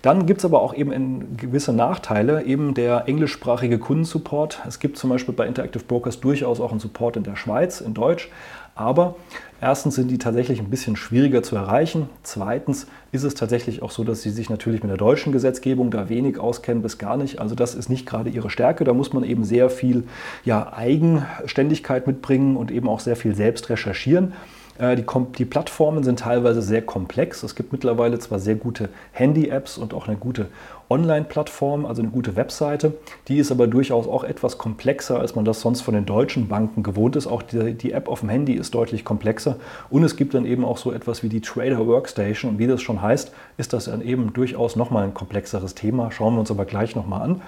Dann 0.02 0.26
gibt 0.26 0.40
es 0.40 0.44
aber 0.44 0.62
auch 0.62 0.74
eben 0.74 1.36
gewisse 1.36 1.72
Nachteile, 1.72 2.44
eben 2.44 2.74
der 2.74 3.08
englischsprachige 3.08 3.78
Kundensupport. 3.78 4.62
Es 4.66 4.78
gibt 4.78 4.98
zum 4.98 5.10
Beispiel 5.10 5.34
bei 5.34 5.46
Interactive 5.46 5.84
Brokers 5.84 6.20
durchaus 6.20 6.60
auch 6.60 6.70
einen 6.70 6.80
Support 6.80 7.16
in 7.16 7.24
der 7.24 7.36
Schweiz, 7.36 7.80
in 7.80 7.94
Deutsch. 7.94 8.30
Aber 8.78 9.16
erstens 9.60 9.96
sind 9.96 10.08
die 10.08 10.18
tatsächlich 10.18 10.60
ein 10.60 10.70
bisschen 10.70 10.94
schwieriger 10.94 11.42
zu 11.42 11.56
erreichen. 11.56 12.08
Zweitens 12.22 12.86
ist 13.10 13.24
es 13.24 13.34
tatsächlich 13.34 13.82
auch 13.82 13.90
so, 13.90 14.04
dass 14.04 14.22
sie 14.22 14.30
sich 14.30 14.50
natürlich 14.50 14.84
mit 14.84 14.90
der 14.90 14.98
deutschen 14.98 15.32
Gesetzgebung 15.32 15.90
da 15.90 16.08
wenig 16.08 16.38
auskennen 16.38 16.80
bis 16.80 16.96
gar 16.96 17.16
nicht. 17.16 17.40
Also 17.40 17.56
das 17.56 17.74
ist 17.74 17.88
nicht 17.88 18.06
gerade 18.06 18.30
ihre 18.30 18.50
Stärke. 18.50 18.84
Da 18.84 18.92
muss 18.92 19.12
man 19.12 19.24
eben 19.24 19.42
sehr 19.42 19.68
viel 19.68 20.04
ja, 20.44 20.72
Eigenständigkeit 20.72 22.06
mitbringen 22.06 22.56
und 22.56 22.70
eben 22.70 22.88
auch 22.88 23.00
sehr 23.00 23.16
viel 23.16 23.34
selbst 23.34 23.68
recherchieren. 23.68 24.32
Äh, 24.78 24.96
die, 24.96 25.04
die, 25.38 25.44
Plattformen 25.44 26.04
sind 26.04 26.20
teilweise 26.20 26.62
sehr 26.62 26.82
komplex. 26.82 27.42
Es 27.42 27.54
gibt 27.54 27.72
mittlerweile 27.72 28.18
zwar 28.18 28.38
sehr 28.38 28.54
gute 28.54 28.88
Handy-Apps 29.12 29.76
und 29.78 29.92
auch 29.92 30.08
eine 30.08 30.16
gute 30.16 30.46
Online-Plattform, 30.90 31.84
also 31.84 32.00
eine 32.00 32.10
gute 32.10 32.36
Webseite. 32.36 32.94
Die 33.28 33.38
ist 33.38 33.50
aber 33.50 33.66
durchaus 33.66 34.06
auch 34.06 34.24
etwas 34.24 34.56
komplexer, 34.56 35.18
als 35.18 35.34
man 35.34 35.44
das 35.44 35.60
sonst 35.60 35.82
von 35.82 35.94
den 35.94 36.06
deutschen 36.06 36.48
Banken 36.48 36.82
gewohnt 36.82 37.16
ist. 37.16 37.26
Auch 37.26 37.42
die, 37.42 37.74
die 37.74 37.92
App 37.92 38.08
auf 38.08 38.20
dem 38.20 38.28
Handy 38.28 38.54
ist 38.54 38.74
deutlich 38.74 39.04
komplexer. 39.04 39.56
Und 39.90 40.04
es 40.04 40.16
gibt 40.16 40.34
dann 40.34 40.46
eben 40.46 40.64
auch 40.64 40.78
so 40.78 40.92
etwas 40.92 41.22
wie 41.22 41.28
die 41.28 41.40
Trader 41.40 41.86
Workstation. 41.86 42.52
Und 42.52 42.58
wie 42.58 42.66
das 42.66 42.80
schon 42.80 43.02
heißt, 43.02 43.32
ist 43.58 43.72
das 43.72 43.86
dann 43.86 44.00
eben 44.00 44.32
durchaus 44.32 44.76
nochmal 44.76 45.04
ein 45.04 45.14
komplexeres 45.14 45.74
Thema. 45.74 46.10
Schauen 46.10 46.34
wir 46.34 46.40
uns 46.40 46.50
aber 46.50 46.64
gleich 46.64 46.94
nochmal 46.94 47.22
an. 47.22 47.42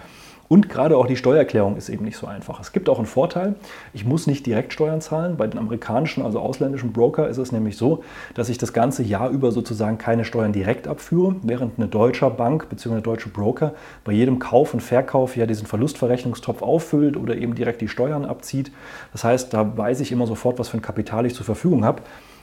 Und 0.52 0.68
gerade 0.68 0.96
auch 0.96 1.06
die 1.06 1.14
Steuererklärung 1.14 1.76
ist 1.76 1.88
eben 1.88 2.04
nicht 2.04 2.16
so 2.16 2.26
einfach. 2.26 2.58
Es 2.58 2.72
gibt 2.72 2.88
auch 2.88 2.98
einen 2.98 3.06
Vorteil, 3.06 3.54
ich 3.92 4.04
muss 4.04 4.26
nicht 4.26 4.44
direkt 4.46 4.72
Steuern 4.72 5.00
zahlen. 5.00 5.36
Bei 5.36 5.46
den 5.46 5.60
amerikanischen, 5.60 6.24
also 6.24 6.40
ausländischen 6.40 6.92
Broker 6.92 7.28
ist 7.28 7.38
es 7.38 7.52
nämlich 7.52 7.76
so, 7.76 8.02
dass 8.34 8.48
ich 8.48 8.58
das 8.58 8.72
ganze 8.72 9.04
Jahr 9.04 9.30
über 9.30 9.52
sozusagen 9.52 9.96
keine 9.96 10.24
Steuern 10.24 10.52
direkt 10.52 10.88
abführe, 10.88 11.36
während 11.44 11.78
eine 11.78 11.86
deutsche 11.86 12.28
Bank 12.30 12.68
bzw. 12.68 13.00
deutsche 13.00 13.28
Broker 13.28 13.74
bei 14.02 14.10
jedem 14.10 14.40
Kauf 14.40 14.74
und 14.74 14.80
Verkauf 14.80 15.36
ja 15.36 15.46
diesen 15.46 15.68
Verlustverrechnungstopf 15.68 16.62
auffüllt 16.62 17.16
oder 17.16 17.36
eben 17.36 17.54
direkt 17.54 17.80
die 17.80 17.86
Steuern 17.86 18.24
abzieht. 18.24 18.72
Das 19.12 19.22
heißt, 19.22 19.54
da 19.54 19.78
weiß 19.78 20.00
ich 20.00 20.10
immer 20.10 20.26
sofort, 20.26 20.58
was 20.58 20.68
für 20.68 20.78
ein 20.78 20.82
Kapital 20.82 21.26
ich 21.26 21.34
zur 21.36 21.46
Verfügung 21.46 21.84
habe. 21.84 22.02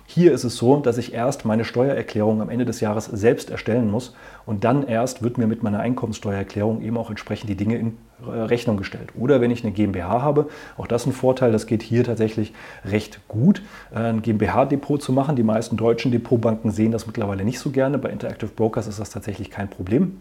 Hier 0.10 0.32
ist 0.32 0.46
es 0.46 0.56
so, 0.56 0.78
dass 0.78 0.98
ich 0.98 1.14
erst 1.14 1.44
meine 1.44 1.66
Steuererklärung 1.66 2.42
am 2.42 2.50
Ende 2.50 2.64
des 2.64 2.80
Jahres 2.80 3.08
selbst 3.08 3.50
erstellen 3.50 3.92
muss 3.92 4.16
und 4.46 4.64
dann 4.64 4.88
erst 4.88 5.22
wird 5.22 5.38
mir 5.38 5.48
mit 5.48 5.64
meiner 5.64 5.82
Einkommenssteuererklärung 5.82 6.82
eben 6.82 6.96
auch 6.96 7.10
entsprechend 7.10 7.50
die 7.50 7.58
Dinge 7.58 7.76
in 7.76 7.98
äh, 8.26 8.30
Rechnung 8.30 8.78
gestellt. 8.78 9.10
Oder 9.20 9.42
wenn 9.42 9.52
ich 9.52 9.66
eine 9.66 9.74
GmbH 9.74 10.22
habe, 10.22 10.48
auch 10.78 10.88
das 10.88 11.06
ein 11.06 11.12
Vorteil, 11.12 11.52
das 11.52 11.68
geht 11.68 11.84
hier 11.84 12.06
tatsächlich 12.06 12.54
recht 12.86 13.20
gut, 13.28 13.62
äh, 13.94 14.00
ein 14.00 14.22
GmbH-Depot 14.22 15.02
zu 15.02 15.12
machen. 15.12 15.36
Die 15.36 15.44
meisten 15.44 15.76
deutschen 15.76 16.14
Depotbanken 16.14 16.72
sehen 16.72 16.94
das 16.94 17.06
mittlerweile 17.06 17.44
nicht 17.44 17.60
so 17.60 17.72
gerne. 17.72 17.98
Bei 17.98 18.10
Interactive 18.10 18.52
Brokers 18.56 18.88
ist 18.88 19.02
das 19.02 19.10
tatsächlich 19.10 19.52
kein 19.52 19.70
Problem. 19.70 20.16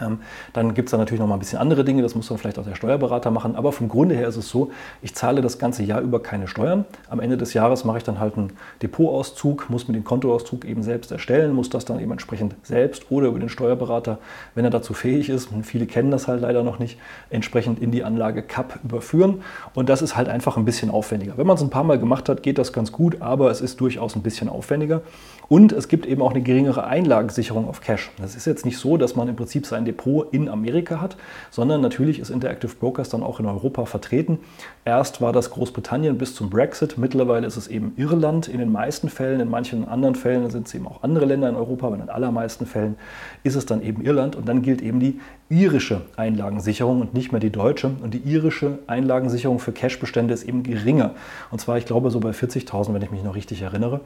Ähm, 0.00 0.20
dann 0.52 0.74
gibt 0.74 0.88
es 0.88 0.90
da 0.92 0.98
natürlich 0.98 1.20
noch 1.20 1.26
mal 1.26 1.36
ein 1.36 1.40
bisschen 1.40 1.58
andere 1.58 1.84
Dinge, 1.84 2.02
das 2.02 2.14
muss 2.14 2.28
dann 2.28 2.38
vielleicht 2.38 2.58
auch 2.58 2.64
der 2.64 2.74
Steuerberater 2.74 3.30
machen. 3.30 3.56
Aber 3.56 3.72
vom 3.72 3.88
Grunde 3.88 4.14
her 4.14 4.28
ist 4.28 4.36
es 4.36 4.48
so, 4.48 4.70
ich 5.02 5.14
zahle 5.14 5.40
das 5.40 5.58
ganze 5.58 5.82
Jahr 5.82 6.00
über 6.00 6.22
keine 6.22 6.48
Steuern. 6.48 6.84
Am 7.08 7.20
Ende 7.20 7.36
des 7.36 7.54
Jahres 7.54 7.84
mache 7.84 7.98
ich 7.98 8.04
dann 8.04 8.20
halt 8.20 8.36
einen 8.36 8.52
Depotauszug, 8.82 9.70
muss 9.70 9.88
mir 9.88 9.94
den 9.94 10.04
Kontoauszug 10.04 10.64
eben 10.64 10.82
selbst 10.82 11.12
erstellen, 11.12 11.52
muss 11.52 11.70
das 11.70 11.84
dann 11.84 12.00
eben 12.00 12.12
entsprechend 12.12 12.54
selbst 12.62 13.10
oder 13.10 13.28
über 13.28 13.38
den 13.38 13.48
Steuerberater, 13.48 14.18
wenn 14.54 14.64
er 14.64 14.70
dazu 14.70 14.94
fähig 14.94 15.28
ist, 15.28 15.52
und 15.52 15.64
viele 15.64 15.86
kennen 15.86 16.10
das 16.10 16.28
halt 16.28 16.40
leider 16.40 16.62
noch 16.62 16.78
nicht, 16.78 16.98
entsprechend 17.30 17.80
in 17.80 17.90
die 17.90 18.04
Anlage 18.04 18.42
CAP 18.42 18.78
überführen. 18.84 19.42
Und 19.74 19.88
das 19.88 20.02
ist 20.02 20.16
halt 20.16 20.28
einfach 20.28 20.56
ein 20.56 20.64
bisschen 20.64 20.90
aufwendiger. 20.90 21.36
Wenn 21.36 21.46
man 21.46 21.56
es 21.56 21.62
ein 21.62 21.70
paar 21.70 21.84
Mal 21.84 21.98
gemacht 21.98 22.28
hat, 22.28 22.42
geht 22.42 22.58
das 22.58 22.72
ganz 22.72 22.92
gut, 22.92 23.20
aber 23.20 23.50
es 23.50 23.60
ist 23.60 23.80
durchaus 23.80 24.16
ein 24.16 24.22
bisschen 24.22 24.48
aufwendiger. 24.48 25.02
Und 25.48 25.72
es 25.72 25.88
gibt 25.88 26.04
eben 26.04 26.20
auch 26.20 26.32
eine 26.32 26.42
geringere 26.42 26.84
Einlagensicherung 26.84 27.68
auf 27.68 27.80
Cash. 27.80 28.10
Das 28.20 28.36
ist 28.36 28.44
jetzt 28.44 28.66
nicht 28.66 28.76
so, 28.76 28.98
dass 28.98 29.16
man 29.16 29.28
im 29.28 29.36
Prinzip 29.36 29.64
sein 29.64 29.86
Depot 29.86 30.26
in 30.32 30.48
Amerika 30.48 31.00
hat, 31.00 31.16
sondern 31.50 31.80
natürlich 31.80 32.18
ist 32.18 32.28
Interactive 32.28 32.74
Brokers 32.74 33.08
dann 33.08 33.22
auch 33.22 33.40
in 33.40 33.46
Europa 33.46 33.86
vertreten. 33.86 34.38
Erst 34.84 35.22
war 35.22 35.32
das 35.32 35.50
Großbritannien 35.50 36.18
bis 36.18 36.34
zum 36.34 36.50
Brexit, 36.50 36.98
mittlerweile 36.98 37.46
ist 37.46 37.56
es 37.56 37.66
eben 37.68 37.92
Irland 37.96 38.46
in 38.48 38.58
den 38.58 38.70
meisten 38.70 39.08
Fällen, 39.08 39.40
in 39.40 39.48
manchen 39.48 39.88
anderen 39.88 40.14
Fällen 40.14 40.50
sind 40.50 40.66
es 40.66 40.74
eben 40.74 40.86
auch 40.86 41.02
andere 41.02 41.24
Länder 41.24 41.48
in 41.48 41.56
Europa, 41.56 41.86
aber 41.86 41.96
in 41.96 42.02
den 42.02 42.10
allermeisten 42.10 42.66
Fällen 42.66 42.96
ist 43.42 43.54
es 43.54 43.64
dann 43.64 43.82
eben 43.82 44.02
Irland 44.02 44.36
und 44.36 44.46
dann 44.48 44.60
gilt 44.60 44.82
eben 44.82 45.00
die 45.00 45.18
irische 45.50 46.02
Einlagensicherung 46.16 47.00
und 47.00 47.14
nicht 47.14 47.32
mehr 47.32 47.40
die 47.40 47.50
deutsche. 47.50 47.88
Und 48.02 48.12
die 48.12 48.18
irische 48.18 48.80
Einlagensicherung 48.86 49.58
für 49.58 49.72
Cashbestände 49.72 50.34
ist 50.34 50.42
eben 50.44 50.62
geringer. 50.62 51.12
Und 51.50 51.60
zwar, 51.60 51.78
ich 51.78 51.86
glaube, 51.86 52.10
so 52.10 52.20
bei 52.20 52.30
40.000, 52.30 52.92
wenn 52.92 53.02
ich 53.02 53.10
mich 53.10 53.22
noch 53.22 53.34
richtig 53.34 53.62
erinnere. 53.62 54.00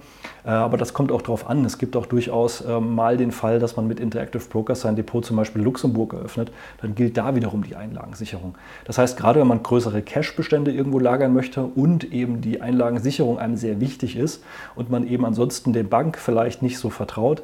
Äh, 0.45 0.51
aber 0.51 0.77
das 0.77 0.95
kommt 0.95 1.11
auch 1.11 1.23
darauf 1.33 1.49
an. 1.49 1.65
Es 1.65 1.79
gibt 1.79 1.97
auch 1.97 2.05
durchaus 2.05 2.63
ähm, 2.67 2.95
mal 2.95 3.17
den 3.17 3.33
Fall, 3.33 3.59
dass 3.59 3.77
man 3.77 3.87
mit 3.89 4.01
Interactive 4.01 4.43
Brokers 4.51 4.83
sein 4.83 4.97
Depot 4.97 5.25
zum 5.25 5.37
Beispiel 5.37 5.63
Luxemburg 5.63 6.13
eröffnet. 6.13 6.53
Dann 6.83 6.95
gilt 6.95 7.17
da 7.17 7.35
wiederum 7.35 7.65
die 7.65 7.75
Einlagensicherung. 7.75 8.55
Das 8.85 8.99
heißt, 8.99 9.17
gerade 9.17 9.41
wenn 9.41 9.47
man 9.47 9.63
größere 9.63 10.03
Cashbestände 10.03 10.71
irgendwo 10.71 10.99
lagern 10.99 11.33
möchte 11.33 11.63
und 11.63 12.13
eben 12.13 12.43
die 12.43 12.61
Einlagensicherung 12.61 13.39
einem 13.39 13.57
sehr 13.57 13.81
wichtig 13.81 14.17
ist 14.17 14.45
und 14.75 14.91
man 14.91 15.07
eben 15.07 15.25
ansonsten 15.25 15.73
der 15.73 15.85
Bank 15.85 16.19
vielleicht 16.19 16.61
nicht 16.61 16.79
so 16.79 16.91
vertraut, 16.91 17.43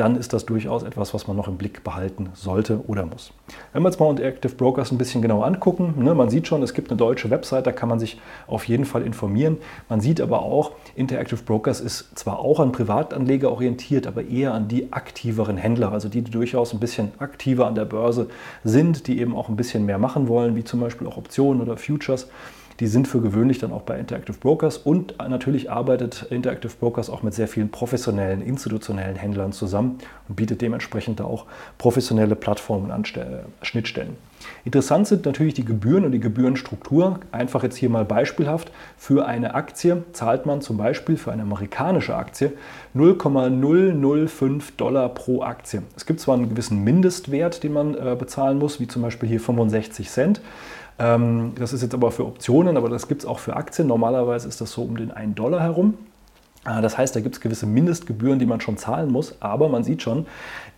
dann 0.00 0.16
ist 0.16 0.32
das 0.32 0.46
durchaus 0.46 0.82
etwas, 0.82 1.12
was 1.12 1.28
man 1.28 1.36
noch 1.36 1.46
im 1.46 1.58
Blick 1.58 1.84
behalten 1.84 2.30
sollte 2.32 2.82
oder 2.86 3.04
muss. 3.04 3.32
Wenn 3.74 3.82
wir 3.82 3.88
uns 3.88 3.98
mal 3.98 4.06
unter 4.06 4.24
Active 4.24 4.54
Brokers 4.54 4.90
ein 4.90 4.98
bisschen 4.98 5.20
genauer 5.20 5.44
angucken, 5.44 5.94
ne, 5.98 6.14
man 6.14 6.30
sieht 6.30 6.46
schon, 6.46 6.62
es 6.62 6.72
gibt 6.72 6.90
eine 6.90 6.96
deutsche 6.96 7.28
Website, 7.28 7.66
da 7.66 7.72
kann 7.72 7.90
man 7.90 8.00
sich 8.00 8.18
auf 8.46 8.64
jeden 8.64 8.86
Fall 8.86 9.02
informieren. 9.02 9.58
Man 9.90 10.00
sieht 10.00 10.22
aber 10.22 10.40
auch, 10.40 10.72
Interactive 10.94 11.42
Brokers 11.42 11.80
ist 11.80 12.18
zwar 12.18 12.38
auch 12.38 12.60
an 12.60 12.72
Privatanleger 12.72 13.52
orientiert, 13.52 14.06
aber 14.06 14.24
eher 14.24 14.54
an 14.54 14.68
die 14.68 14.90
aktiveren 14.90 15.58
Händler, 15.58 15.92
also 15.92 16.08
die, 16.08 16.22
die 16.22 16.30
durchaus 16.30 16.72
ein 16.72 16.80
bisschen 16.80 17.12
aktiver 17.18 17.66
an 17.66 17.74
der 17.74 17.84
Börse 17.84 18.28
sind, 18.64 19.06
die 19.06 19.20
eben 19.20 19.36
auch 19.36 19.50
ein 19.50 19.56
bisschen 19.56 19.84
mehr 19.84 19.98
machen 19.98 20.28
wollen, 20.28 20.56
wie 20.56 20.64
zum 20.64 20.80
Beispiel 20.80 21.06
auch 21.06 21.18
Optionen 21.18 21.60
oder 21.60 21.76
Futures. 21.76 22.28
Die 22.80 22.86
sind 22.86 23.06
für 23.06 23.20
gewöhnlich 23.20 23.58
dann 23.58 23.72
auch 23.72 23.82
bei 23.82 23.98
Interactive 23.98 24.38
Brokers 24.38 24.78
und 24.78 25.14
natürlich 25.18 25.70
arbeitet 25.70 26.26
Interactive 26.30 26.72
Brokers 26.80 27.10
auch 27.10 27.22
mit 27.22 27.34
sehr 27.34 27.46
vielen 27.46 27.70
professionellen, 27.70 28.40
institutionellen 28.40 29.16
Händlern 29.16 29.52
zusammen 29.52 29.98
und 30.28 30.36
bietet 30.36 30.62
dementsprechend 30.62 31.20
da 31.20 31.24
auch 31.24 31.44
professionelle 31.76 32.36
Plattformen 32.36 32.90
an 32.90 33.04
Schnittstellen. 33.60 34.16
Interessant 34.64 35.06
sind 35.06 35.26
natürlich 35.26 35.52
die 35.52 35.64
Gebühren 35.66 36.06
und 36.06 36.12
die 36.12 36.20
Gebührenstruktur. 36.20 37.20
Einfach 37.30 37.62
jetzt 37.62 37.76
hier 37.76 37.90
mal 37.90 38.06
beispielhaft. 38.06 38.70
Für 38.96 39.26
eine 39.26 39.54
Aktie 39.54 40.02
zahlt 40.12 40.46
man 40.46 40.62
zum 40.62 40.78
Beispiel 40.78 41.18
für 41.18 41.32
eine 41.32 41.42
amerikanische 41.42 42.14
Aktie 42.14 42.52
0,005 42.94 44.76
Dollar 44.76 45.10
pro 45.10 45.42
Aktie. 45.42 45.82
Es 45.96 46.06
gibt 46.06 46.20
zwar 46.20 46.36
einen 46.36 46.48
gewissen 46.48 46.82
Mindestwert, 46.82 47.62
den 47.62 47.74
man 47.74 47.94
äh, 47.94 48.16
bezahlen 48.18 48.58
muss, 48.58 48.80
wie 48.80 48.88
zum 48.88 49.02
Beispiel 49.02 49.28
hier 49.28 49.40
65 49.40 50.08
Cent. 50.08 50.40
Ähm, 51.00 51.52
das 51.58 51.72
ist 51.72 51.82
jetzt 51.82 51.94
aber 51.94 52.12
für 52.12 52.26
Optionen, 52.26 52.76
aber 52.76 52.90
das 52.90 53.08
gibt 53.08 53.22
es 53.22 53.26
auch 53.26 53.38
für 53.38 53.56
Aktien. 53.56 53.88
Normalerweise 53.88 54.46
ist 54.46 54.60
das 54.60 54.72
so 54.72 54.82
um 54.82 54.96
den 54.96 55.10
1 55.10 55.34
Dollar 55.34 55.60
herum. 55.60 55.94
Ah, 56.64 56.82
das 56.82 56.98
heißt, 56.98 57.16
da 57.16 57.20
gibt 57.20 57.36
es 57.36 57.40
gewisse 57.40 57.64
Mindestgebühren, 57.64 58.38
die 58.38 58.44
man 58.44 58.60
schon 58.60 58.76
zahlen 58.76 59.10
muss, 59.10 59.34
aber 59.40 59.70
man 59.70 59.82
sieht 59.82 60.02
schon, 60.02 60.26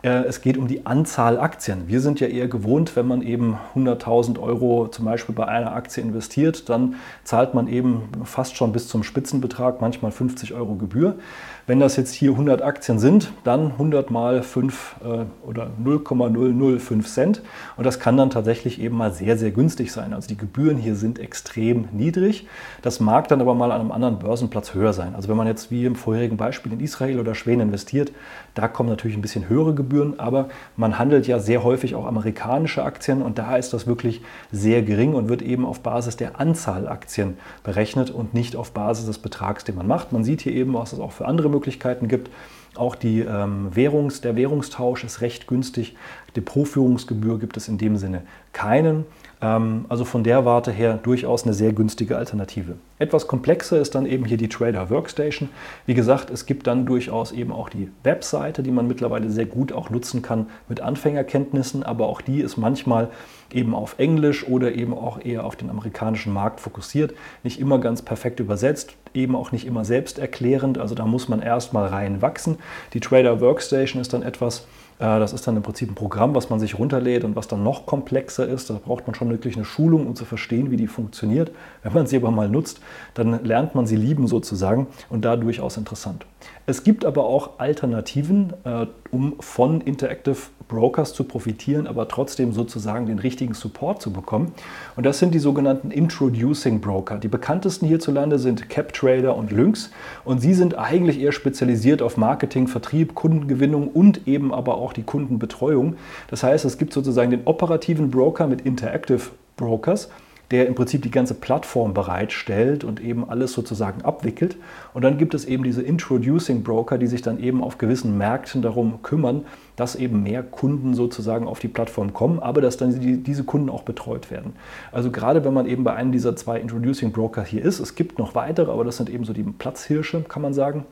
äh, 0.02 0.11
es 0.11 0.41
geht 0.41 0.57
um 0.57 0.69
die 0.69 0.87
Anzahl 0.87 1.41
Aktien. 1.41 1.88
Wir 1.88 2.00
sind 2.00 2.21
ja 2.21 2.29
eher 2.29 2.47
gewohnt, 2.47 2.95
wenn 2.95 3.09
man 3.09 3.21
eben 3.21 3.59
100.000 3.75 4.38
Euro 4.38 4.87
zum 4.87 5.07
Beispiel 5.07 5.35
bei 5.35 5.49
einer 5.49 5.73
Aktie 5.75 6.00
investiert, 6.00 6.69
dann 6.69 6.95
zahlt 7.25 7.55
man 7.55 7.67
eben 7.67 8.02
fast 8.23 8.57
schon 8.57 8.73
bis 8.73 8.87
zum 8.87 9.02
Spitzenbetrag, 9.02 9.81
manchmal 9.81 10.12
50 10.12 10.55
Euro 10.55 10.76
Gebühr. 10.76 11.17
Wenn 11.66 11.78
das 11.78 11.97
jetzt 11.97 12.12
hier 12.12 12.33
100 12.33 12.61
Aktien 12.61 12.99
sind, 12.99 13.33
dann 13.45 13.73
100 13.73 14.11
mal 14.11 14.42
5 14.42 14.97
äh, 15.04 15.47
oder 15.49 15.71
0,005 15.78 17.07
Cent. 17.07 17.42
Und 17.76 17.85
das 17.85 18.00
kann 18.00 18.16
dann 18.16 18.31
tatsächlich 18.31 18.81
eben 18.81 18.97
mal 18.97 19.12
sehr, 19.12 19.38
sehr 19.38 19.52
günstig 19.52 19.92
sein. 19.92 20.12
Also 20.12 20.28
die 20.28 20.37
Gebühren 20.37 20.76
hier 20.76 20.97
sind 20.97 21.21
extrem 21.21 21.88
niedrig. 21.92 22.49
Das 22.83 22.99
mag 22.99 23.28
dann 23.28 23.40
aber 23.40 23.54
mal 23.54 23.71
an 23.71 23.81
einem 23.81 23.92
anderen 23.92 24.19
Börsenplatz 24.19 24.75
höher 24.75 24.92
sein. 24.92 25.14
Also 25.14 25.28
wenn 25.28 25.37
man 25.37 25.47
jetzt 25.47 25.71
wie 25.71 25.85
im 25.85 25.95
vorherigen 25.95 26.37
Beispiel 26.37 26.73
in 26.73 26.81
Israel 26.81 27.21
oder 27.21 27.35
Schweden 27.37 27.61
investiert, 27.61 28.12
da 28.54 28.69
kommen 28.69 28.88
natürlich 28.88 29.16
ein 29.16 29.23
bisschen 29.23 29.49
höhere 29.49 29.75
Gebühren, 29.75 30.19
aber 30.19 30.49
man 30.76 30.99
handelt 30.99 31.26
ja 31.26 31.38
sehr 31.38 31.62
häufig 31.62 31.95
auch 31.95 32.07
amerikanische 32.07 32.83
Aktien 32.83 33.23
und 33.23 33.38
da 33.38 33.57
ist 33.57 33.73
das 33.73 33.87
wirklich 33.87 34.21
sehr 34.50 34.83
gering 34.83 35.14
und 35.14 35.28
wird 35.28 35.42
eben 35.42 35.64
auf 35.64 35.81
Basis 35.81 36.16
der 36.16 36.38
Anzahl 36.38 36.88
Aktien 36.88 37.38
berechnet 37.62 38.11
und 38.11 38.35
nicht 38.35 38.57
auf 38.57 38.73
Basis 38.73 39.07
des 39.07 39.19
Betrags, 39.19 39.64
den 39.64 39.76
man 39.76 39.87
macht. 39.87 40.12
Man 40.12 40.25
sieht 40.25 40.42
hier 40.42 40.52
eben, 40.52 40.75
was 40.75 40.92
es 40.92 41.00
auch 41.00 41.12
für 41.12 41.26
andere 41.26 41.51
Möglichkeiten 41.52 42.09
gibt. 42.09 42.30
Auch 42.75 42.94
die 42.94 43.21
ähm, 43.21 43.68
Währungs-, 43.75 44.23
der 44.23 44.35
Währungstausch 44.35 45.04
ist 45.04 45.21
recht 45.21 45.47
günstig. 45.47 45.94
Depotführungsgebühr 46.37 47.38
gibt 47.38 47.56
es 47.56 47.68
in 47.68 47.78
dem 47.78 47.97
Sinne 47.97 48.23
keinen. 48.52 49.04
Ähm, 49.42 49.87
also 49.88 50.04
von 50.04 50.22
der 50.22 50.44
Warte 50.44 50.70
her 50.70 50.99
durchaus 51.02 51.42
eine 51.42 51.52
sehr 51.52 51.72
günstige 51.72 52.16
Alternative. 52.16 52.76
Etwas 52.99 53.26
komplexer 53.26 53.80
ist 53.80 53.96
dann 53.96 54.06
eben 54.06 54.25
hier 54.25 54.37
die 54.37 54.49
Trader 54.49 54.88
Workstation. 54.88 55.49
Wie 55.87 55.94
gesagt, 55.94 56.30
es 56.30 56.46
gibt 56.46 56.68
dann 56.68 56.87
durchaus 56.87 57.32
eben 57.32 57.50
auch 57.50 57.68
die 57.68 57.90
Webseite, 58.04 58.62
die 58.62 58.70
man 58.70 58.87
mittlerweile 58.87 59.28
sehr 59.28 59.46
gut 59.46 59.72
auch 59.72 59.90
nutzen 59.90 60.22
kann 60.22 60.46
mit 60.68 60.80
Anfängerkenntnissen, 60.80 61.82
aber 61.82 62.06
auch 62.06 62.20
die 62.20 62.40
ist 62.40 62.56
manchmal 62.56 63.08
eben 63.52 63.75
auf 63.75 63.96
Englisch 63.99 64.46
oder 64.46 64.75
eben 64.75 64.94
auch 64.94 65.22
eher 65.22 65.44
auf 65.44 65.56
den 65.56 65.68
amerikanischen 65.68 66.32
Markt 66.32 66.61
fokussiert. 66.61 67.12
Nicht 67.42 67.58
immer 67.58 67.78
ganz 67.78 68.02
perfekt 68.02 68.38
übersetzt, 68.38 68.94
eben 69.12 69.34
auch 69.34 69.50
nicht 69.50 69.66
immer 69.66 69.84
selbsterklärend. 69.84 70.78
Also 70.78 70.94
da 70.94 71.04
muss 71.04 71.28
man 71.28 71.42
erstmal 71.42 71.88
reinwachsen. 71.88 72.58
Die 72.94 73.00
Trader 73.00 73.40
Workstation 73.40 74.00
ist 74.00 74.12
dann 74.12 74.22
etwas, 74.22 74.66
das 75.02 75.32
ist 75.32 75.47
dann 75.49 75.56
im 75.56 75.62
Prinzip 75.62 75.90
ein 75.90 75.94
Programm, 75.97 76.35
was 76.35 76.49
man 76.49 76.61
sich 76.61 76.78
runterlädt 76.78 77.25
und 77.25 77.35
was 77.35 77.49
dann 77.49 77.64
noch 77.64 77.87
komplexer 77.87 78.47
ist. 78.47 78.71
Da 78.71 78.75
braucht 78.75 79.06
man 79.06 79.14
schon 79.14 79.30
wirklich 79.30 79.56
eine 79.56 79.64
Schulung, 79.64 80.06
um 80.06 80.14
zu 80.14 80.25
verstehen, 80.25 80.71
wie 80.71 80.76
die 80.76 80.87
funktioniert. 80.87 81.50
Wenn 81.82 81.92
man 81.92 82.06
sie 82.06 82.16
aber 82.16 82.30
mal 82.30 82.49
nutzt, 82.49 82.80
dann 83.14 83.44
lernt 83.44 83.75
man 83.75 83.87
sie 83.87 83.97
lieben 83.97 84.28
sozusagen 84.28 84.87
und 85.11 85.25
da 85.25 85.37
durchaus 85.37 85.76
interessant. 85.76 86.25
Es 86.66 86.84
gibt 86.84 87.04
aber 87.04 87.25
auch 87.25 87.58
Alternativen, 87.58 88.52
äh, 88.64 88.87
um 89.11 89.34
von 89.40 89.80
Interactive 89.80 90.37
Brokers 90.68 91.12
zu 91.12 91.25
profitieren, 91.25 91.87
aber 91.87 92.08
trotzdem 92.08 92.52
sozusagen 92.52 93.06
den 93.06 93.18
richtigen 93.18 93.52
Support 93.52 94.00
zu 94.00 94.11
bekommen. 94.12 94.52
Und 94.96 95.04
das 95.04 95.18
sind 95.18 95.34
die 95.34 95.38
sogenannten 95.38 95.90
Introducing 95.90 96.80
Broker. 96.80 97.18
Die 97.18 97.28
bekanntesten 97.28 97.87
hierzulande 97.87 98.38
sind 98.38 98.70
CapTrader 98.70 99.37
und 99.37 99.52
Lynx. 99.52 99.90
Und 100.25 100.40
sie 100.40 100.54
sind 100.54 100.78
eigentlich 100.78 101.20
eher 101.20 101.32
spezialisiert 101.32 102.00
auf 102.00 102.16
Marketing, 102.16 102.68
Vertrieb, 102.68 103.14
Kundengewinnung 103.14 103.88
und 103.88 104.26
eben 104.26 104.54
aber 104.54 104.76
auch 104.76 104.92
die 104.92 105.02
Kundenbetreuung. 105.02 105.96
Das 106.28 106.42
heißt, 106.42 106.64
es 106.64 106.78
gibt 106.78 106.92
sozusagen 106.94 107.30
den 107.30 107.42
operativen 107.44 108.11
Broker 108.11 108.46
mit 108.46 108.62
Interactive 108.62 109.20
Brokers 109.56 110.08
der 110.52 110.66
im 110.66 110.75
Prinzip 110.75 111.02
die 111.02 111.11
ganze 111.11 111.35
Plattform 111.35 111.94
bereitstellt 111.94 112.85
und 112.85 113.00
eben 113.00 113.28
alles 113.28 113.52
sozusagen 113.52 114.02
abwickelt. 114.02 114.56
Und 114.94 115.02
dann 115.02 115.18
gibt 115.18 115.35
es 115.35 115.44
eben 115.47 115.64
diese 115.64 115.82
Introducing 115.82 116.62
Broker, 116.62 116.99
die 116.99 117.06
sich 117.06 117.23
dann 117.23 117.40
eben 117.40 117.62
auf 117.62 117.78
gewissen 117.78 118.16
Märkten 118.18 118.62
darum 118.62 119.02
kümmern, 119.02 119.47
dass 119.76 119.97
eben 119.97 120.23
mehr 120.23 120.42
Kunden 120.42 120.94
sozusagen 120.94 121.49
auf 121.49 121.59
die 121.59 121.68
Plattform 121.68 122.12
kommen, 122.12 122.38
aber 122.38 122.61
dass 122.61 122.76
dann 122.76 123.00
die, 123.00 123.16
diese 123.16 123.44
Kunden 123.44 123.71
auch 123.71 123.82
betreut 123.82 124.30
werden. 124.30 124.52
Also 124.92 125.11
gerade 125.11 125.44
wenn 125.44 125.54
man 125.54 125.66
eben 125.66 125.82
bei 125.82 125.94
einem 125.94 126.12
dieser 126.12 126.37
zwei 126.37 126.61
Introducing 126.61 127.11
Broker 127.12 127.42
hier 127.42 127.64
ist, 127.64 127.80
es 127.80 127.94
gibt 127.94 128.18
noch 128.18 128.35
weitere, 128.35 128.71
aber 128.71 128.85
das 128.85 128.99
sind 128.99 129.09
eben 129.09 129.25
so 129.25 129.32
die 129.32 129.42
Platzhirsche, 129.42 130.21
kann 130.28 130.42
man 130.42 130.52
sagen 130.52 130.85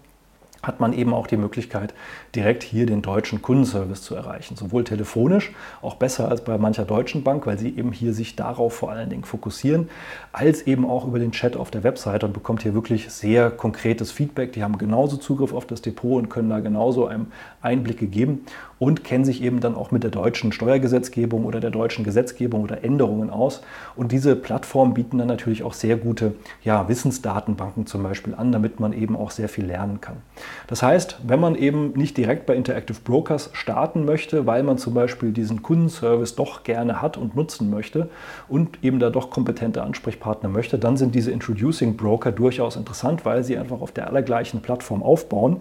hat 0.62 0.80
man 0.80 0.92
eben 0.92 1.14
auch 1.14 1.26
die 1.26 1.36
Möglichkeit, 1.36 1.94
direkt 2.34 2.62
hier 2.62 2.86
den 2.86 3.02
deutschen 3.02 3.40
Kundenservice 3.40 4.02
zu 4.02 4.14
erreichen. 4.14 4.56
Sowohl 4.56 4.84
telefonisch, 4.84 5.52
auch 5.80 5.94
besser 5.94 6.28
als 6.28 6.44
bei 6.44 6.58
mancher 6.58 6.84
deutschen 6.84 7.22
Bank, 7.22 7.46
weil 7.46 7.58
sie 7.58 7.68
eben 7.68 7.92
hier 7.92 8.12
sich 8.12 8.36
darauf 8.36 8.74
vor 8.74 8.90
allen 8.90 9.10
Dingen 9.10 9.24
fokussieren, 9.24 9.88
als 10.32 10.62
eben 10.62 10.88
auch 10.88 11.06
über 11.06 11.18
den 11.18 11.32
Chat 11.32 11.56
auf 11.56 11.70
der 11.70 11.82
Webseite 11.82 12.26
und 12.26 12.32
bekommt 12.32 12.62
hier 12.62 12.74
wirklich 12.74 13.10
sehr 13.10 13.50
konkretes 13.50 14.12
Feedback. 14.12 14.52
Die 14.52 14.62
haben 14.62 14.78
genauso 14.78 15.16
Zugriff 15.16 15.52
auf 15.52 15.66
das 15.66 15.82
Depot 15.82 16.18
und 16.18 16.28
können 16.28 16.50
da 16.50 16.60
genauso 16.60 17.06
einem 17.06 17.28
Einblicke 17.62 18.06
geben 18.06 18.44
und 18.78 19.04
kennen 19.04 19.24
sich 19.24 19.42
eben 19.42 19.60
dann 19.60 19.74
auch 19.74 19.90
mit 19.90 20.02
der 20.02 20.10
deutschen 20.10 20.52
Steuergesetzgebung 20.52 21.44
oder 21.44 21.60
der 21.60 21.70
deutschen 21.70 22.04
Gesetzgebung 22.04 22.62
oder 22.62 22.82
Änderungen 22.82 23.30
aus. 23.30 23.62
Und 23.96 24.12
diese 24.12 24.36
Plattformen 24.36 24.94
bieten 24.94 25.18
dann 25.18 25.28
natürlich 25.28 25.62
auch 25.62 25.74
sehr 25.74 25.96
gute 25.96 26.34
ja, 26.64 26.88
Wissensdatenbanken 26.88 27.86
zum 27.86 28.02
Beispiel 28.02 28.34
an, 28.34 28.52
damit 28.52 28.80
man 28.80 28.92
eben 28.92 29.16
auch 29.16 29.30
sehr 29.30 29.48
viel 29.48 29.66
lernen 29.66 30.00
kann. 30.00 30.16
Das 30.66 30.82
heißt, 30.82 31.18
wenn 31.26 31.40
man 31.40 31.54
eben 31.54 31.92
nicht 31.92 32.16
direkt 32.16 32.46
bei 32.46 32.54
Interactive 32.54 32.98
Brokers 33.02 33.50
starten 33.52 34.04
möchte, 34.04 34.46
weil 34.46 34.62
man 34.62 34.78
zum 34.78 34.94
Beispiel 34.94 35.32
diesen 35.32 35.62
Kundenservice 35.62 36.34
doch 36.34 36.62
gerne 36.62 37.02
hat 37.02 37.16
und 37.16 37.36
nutzen 37.36 37.70
möchte 37.70 38.08
und 38.48 38.82
eben 38.82 38.98
da 38.98 39.10
doch 39.10 39.30
kompetente 39.30 39.82
Ansprechpartner 39.82 40.48
möchte, 40.48 40.78
dann 40.78 40.96
sind 40.96 41.14
diese 41.14 41.30
Introducing 41.30 41.96
Broker 41.96 42.32
durchaus 42.32 42.76
interessant, 42.76 43.24
weil 43.24 43.44
sie 43.44 43.56
einfach 43.56 43.80
auf 43.80 43.92
der 43.92 44.08
allergleichen 44.08 44.60
Plattform 44.60 45.02
aufbauen 45.02 45.60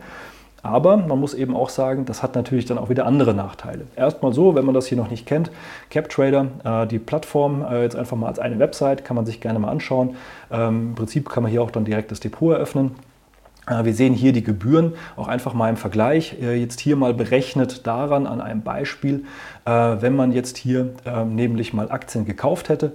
aber 0.62 0.98
man 0.98 1.20
muss 1.20 1.34
eben 1.34 1.56
auch 1.56 1.70
sagen, 1.70 2.06
das 2.06 2.22
hat 2.22 2.36
natürlich 2.36 2.66
dann 2.66 2.78
auch 2.78 2.90
wieder 2.90 3.06
andere 3.06 3.34
Nachteile. 3.34 3.86
Erstmal 3.96 4.34
so, 4.34 4.56
wenn 4.56 4.66
man 4.66 4.76
das 4.76 4.88
hier 4.88 4.98
noch 4.98 5.10
nicht 5.10 5.26
kennt, 5.26 5.52
CapTrader, 5.90 6.48
äh, 6.64 6.88
die 6.88 7.00
Plattform, 7.00 7.64
äh, 7.64 7.84
jetzt 7.84 7.96
einfach 7.96 8.18
mal 8.18 8.28
als 8.28 8.40
eine 8.40 8.60
Website, 8.60 9.06
kann 9.06 9.16
man 9.16 9.26
sich 9.26 9.42
gerne 9.42 9.60
mal 9.60 9.70
anschauen. 9.70 10.16
Ähm, 10.52 10.90
Im 10.90 10.96
Prinzip 10.96 11.30
kann 11.30 11.44
man 11.44 11.52
hier 11.52 11.62
auch 11.62 11.72
dann 11.72 11.86
direkt 11.86 12.12
das 12.12 12.20
Depot 12.20 12.54
eröffnen. 12.54 12.96
Äh, 13.70 13.86
wir 13.86 13.94
sehen 13.94 14.14
hier 14.14 14.34
die 14.34 14.44
Gebühren 14.44 14.94
auch 15.16 15.28
einfach 15.28 15.54
mal 15.54 15.70
im 15.70 15.78
Vergleich. 15.78 16.36
Äh, 16.42 16.56
jetzt 16.56 16.80
hier 16.80 16.96
mal 16.96 17.14
berechnet 17.14 17.86
daran 17.88 18.26
an 18.28 18.42
einem 18.42 18.62
Beispiel, 18.62 19.26
wenn 19.66 20.16
man 20.16 20.32
jetzt 20.32 20.58
hier 20.58 20.90
ähm, 21.06 21.36
nämlich 21.36 21.74
mal 21.74 21.92
Aktien 21.92 22.26
gekauft 22.26 22.70
hätte 22.70 22.94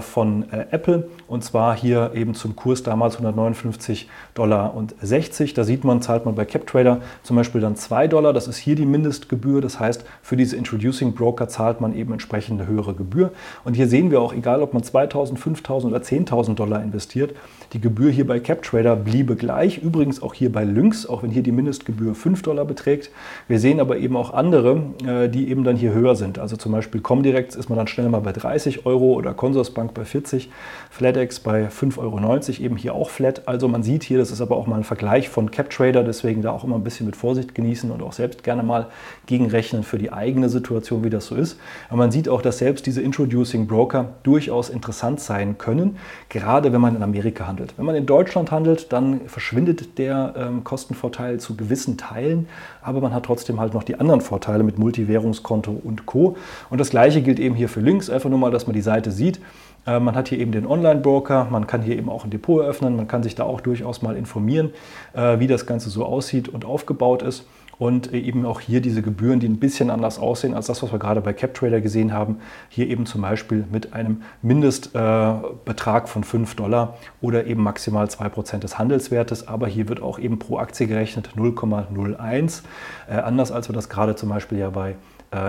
von 0.00 0.50
Apple 0.70 1.08
und 1.28 1.42
zwar 1.42 1.74
hier 1.74 2.10
eben 2.14 2.34
zum 2.34 2.56
Kurs 2.56 2.82
damals 2.82 3.14
159 3.14 4.08
Dollar 4.34 4.74
und 4.74 4.94
60. 5.00 5.54
Da 5.54 5.64
sieht 5.64 5.84
man, 5.84 6.02
zahlt 6.02 6.26
man 6.26 6.34
bei 6.34 6.44
CapTrader 6.44 7.00
zum 7.22 7.36
Beispiel 7.36 7.60
dann 7.60 7.76
2 7.76 8.08
Dollar. 8.08 8.32
Das 8.32 8.48
ist 8.48 8.58
hier 8.58 8.74
die 8.74 8.84
Mindestgebühr. 8.84 9.60
Das 9.60 9.80
heißt, 9.80 10.04
für 10.22 10.36
diese 10.36 10.56
Introducing 10.56 11.14
Broker 11.14 11.48
zahlt 11.48 11.80
man 11.80 11.94
eben 11.94 12.12
entsprechend 12.12 12.60
eine 12.60 12.68
höhere 12.68 12.94
Gebühr. 12.94 13.32
Und 13.64 13.74
hier 13.74 13.88
sehen 13.88 14.10
wir 14.10 14.20
auch, 14.20 14.34
egal 14.34 14.62
ob 14.62 14.74
man 14.74 14.82
2000, 14.82 15.38
5000 15.38 15.92
oder 15.92 16.02
10.000 16.02 16.54
Dollar 16.54 16.82
investiert, 16.82 17.34
die 17.72 17.80
Gebühr 17.80 18.10
hier 18.10 18.26
bei 18.26 18.40
CapTrader 18.40 18.96
bliebe 18.96 19.36
gleich. 19.36 19.78
Übrigens 19.78 20.22
auch 20.22 20.34
hier 20.34 20.52
bei 20.52 20.64
Lynx, 20.64 21.06
auch 21.06 21.22
wenn 21.22 21.30
hier 21.30 21.42
die 21.42 21.52
Mindestgebühr 21.52 22.14
5 22.14 22.42
Dollar 22.42 22.66
beträgt. 22.66 23.10
Wir 23.48 23.58
sehen 23.58 23.80
aber 23.80 23.96
eben 23.96 24.16
auch 24.16 24.34
andere, 24.34 24.82
äh, 25.06 25.28
die 25.28 25.48
eben 25.48 25.64
dann 25.64 25.76
hier 25.76 25.94
höher 25.94 26.01
sind. 26.14 26.38
Also 26.38 26.56
zum 26.56 26.72
Beispiel 26.72 27.00
Comdirect 27.00 27.54
ist 27.54 27.68
man 27.68 27.78
dann 27.78 27.86
schnell 27.86 28.08
mal 28.08 28.20
bei 28.20 28.32
30 28.32 28.84
Euro 28.86 29.12
oder 29.12 29.32
Consorsbank 29.34 29.94
bei 29.94 30.04
40, 30.04 30.50
FlatEx 30.90 31.40
bei 31.40 31.68
5,90 31.68 31.98
Euro, 31.98 32.64
eben 32.64 32.76
hier 32.76 32.94
auch 32.94 33.10
flat. 33.10 33.46
Also 33.46 33.68
man 33.68 33.82
sieht 33.82 34.02
hier, 34.02 34.18
das 34.18 34.30
ist 34.30 34.40
aber 34.40 34.56
auch 34.56 34.66
mal 34.66 34.76
ein 34.76 34.84
Vergleich 34.84 35.28
von 35.28 35.50
CapTrader, 35.50 36.02
deswegen 36.02 36.42
da 36.42 36.50
auch 36.50 36.64
immer 36.64 36.76
ein 36.76 36.84
bisschen 36.84 37.06
mit 37.06 37.16
Vorsicht 37.16 37.54
genießen 37.54 37.90
und 37.90 38.02
auch 38.02 38.12
selbst 38.12 38.42
gerne 38.44 38.62
mal 38.62 38.88
gegenrechnen 39.26 39.82
für 39.82 39.98
die 39.98 40.12
eigene 40.12 40.48
Situation, 40.48 41.04
wie 41.04 41.10
das 41.10 41.26
so 41.26 41.34
ist. 41.34 41.58
Aber 41.88 41.98
man 41.98 42.10
sieht 42.10 42.28
auch, 42.28 42.42
dass 42.42 42.58
selbst 42.58 42.86
diese 42.86 43.00
Introducing 43.00 43.66
Broker 43.66 44.10
durchaus 44.22 44.68
interessant 44.68 45.20
sein 45.20 45.58
können, 45.58 45.96
gerade 46.28 46.72
wenn 46.72 46.80
man 46.80 46.96
in 46.96 47.02
Amerika 47.02 47.46
handelt. 47.46 47.74
Wenn 47.76 47.86
man 47.86 47.94
in 47.94 48.06
Deutschland 48.06 48.50
handelt, 48.50 48.92
dann 48.92 49.22
verschwindet 49.26 49.98
der 49.98 50.34
ähm, 50.36 50.64
Kostenvorteil 50.64 51.40
zu 51.40 51.56
gewissen 51.56 51.96
Teilen, 51.96 52.48
aber 52.82 53.00
man 53.00 53.14
hat 53.14 53.24
trotzdem 53.24 53.60
halt 53.60 53.74
noch 53.74 53.82
die 53.82 53.98
anderen 53.98 54.20
Vorteile 54.20 54.62
mit 54.62 54.78
Multivwährungskonto 54.78 55.70
und 55.82 56.06
Co. 56.06 56.36
Und 56.70 56.78
das 56.78 56.90
gleiche 56.90 57.22
gilt 57.22 57.38
eben 57.38 57.54
hier 57.54 57.68
für 57.68 57.80
Links, 57.80 58.10
einfach 58.10 58.30
nur 58.30 58.38
mal, 58.38 58.50
dass 58.50 58.66
man 58.66 58.74
die 58.74 58.82
Seite 58.82 59.10
sieht. 59.10 59.40
Äh, 59.86 60.00
man 60.00 60.14
hat 60.14 60.28
hier 60.28 60.38
eben 60.38 60.52
den 60.52 60.66
Online-Broker, 60.66 61.48
man 61.50 61.66
kann 61.66 61.82
hier 61.82 61.96
eben 61.96 62.08
auch 62.08 62.24
ein 62.24 62.30
Depot 62.30 62.62
eröffnen, 62.62 62.96
man 62.96 63.08
kann 63.08 63.22
sich 63.22 63.34
da 63.34 63.44
auch 63.44 63.60
durchaus 63.60 64.02
mal 64.02 64.16
informieren, 64.16 64.70
äh, 65.12 65.38
wie 65.38 65.46
das 65.46 65.66
Ganze 65.66 65.90
so 65.90 66.04
aussieht 66.04 66.48
und 66.48 66.64
aufgebaut 66.64 67.22
ist 67.22 67.46
und 67.82 68.12
eben 68.12 68.46
auch 68.46 68.60
hier 68.60 68.80
diese 68.80 69.02
Gebühren, 69.02 69.40
die 69.40 69.48
ein 69.48 69.58
bisschen 69.58 69.90
anders 69.90 70.20
aussehen 70.20 70.54
als 70.54 70.66
das, 70.66 70.84
was 70.84 70.92
wir 70.92 71.00
gerade 71.00 71.20
bei 71.20 71.32
CapTrader 71.32 71.80
gesehen 71.80 72.12
haben. 72.12 72.38
Hier 72.68 72.86
eben 72.86 73.06
zum 73.06 73.22
Beispiel 73.22 73.64
mit 73.72 73.92
einem 73.92 74.22
Mindestbetrag 74.40 76.08
von 76.08 76.22
5 76.22 76.54
Dollar 76.54 76.96
oder 77.20 77.46
eben 77.46 77.62
maximal 77.62 78.06
2% 78.06 78.58
des 78.58 78.78
Handelswertes. 78.78 79.48
Aber 79.48 79.66
hier 79.66 79.88
wird 79.88 80.00
auch 80.00 80.20
eben 80.20 80.38
pro 80.38 80.58
Aktie 80.58 80.86
gerechnet 80.86 81.30
0,01. 81.36 82.62
Äh, 83.10 83.14
anders 83.14 83.50
als 83.50 83.68
wir 83.68 83.74
das 83.74 83.88
gerade 83.88 84.14
zum 84.14 84.28
Beispiel 84.28 84.58
ja 84.58 84.70
bei 84.70 84.90
äh, 84.90 84.94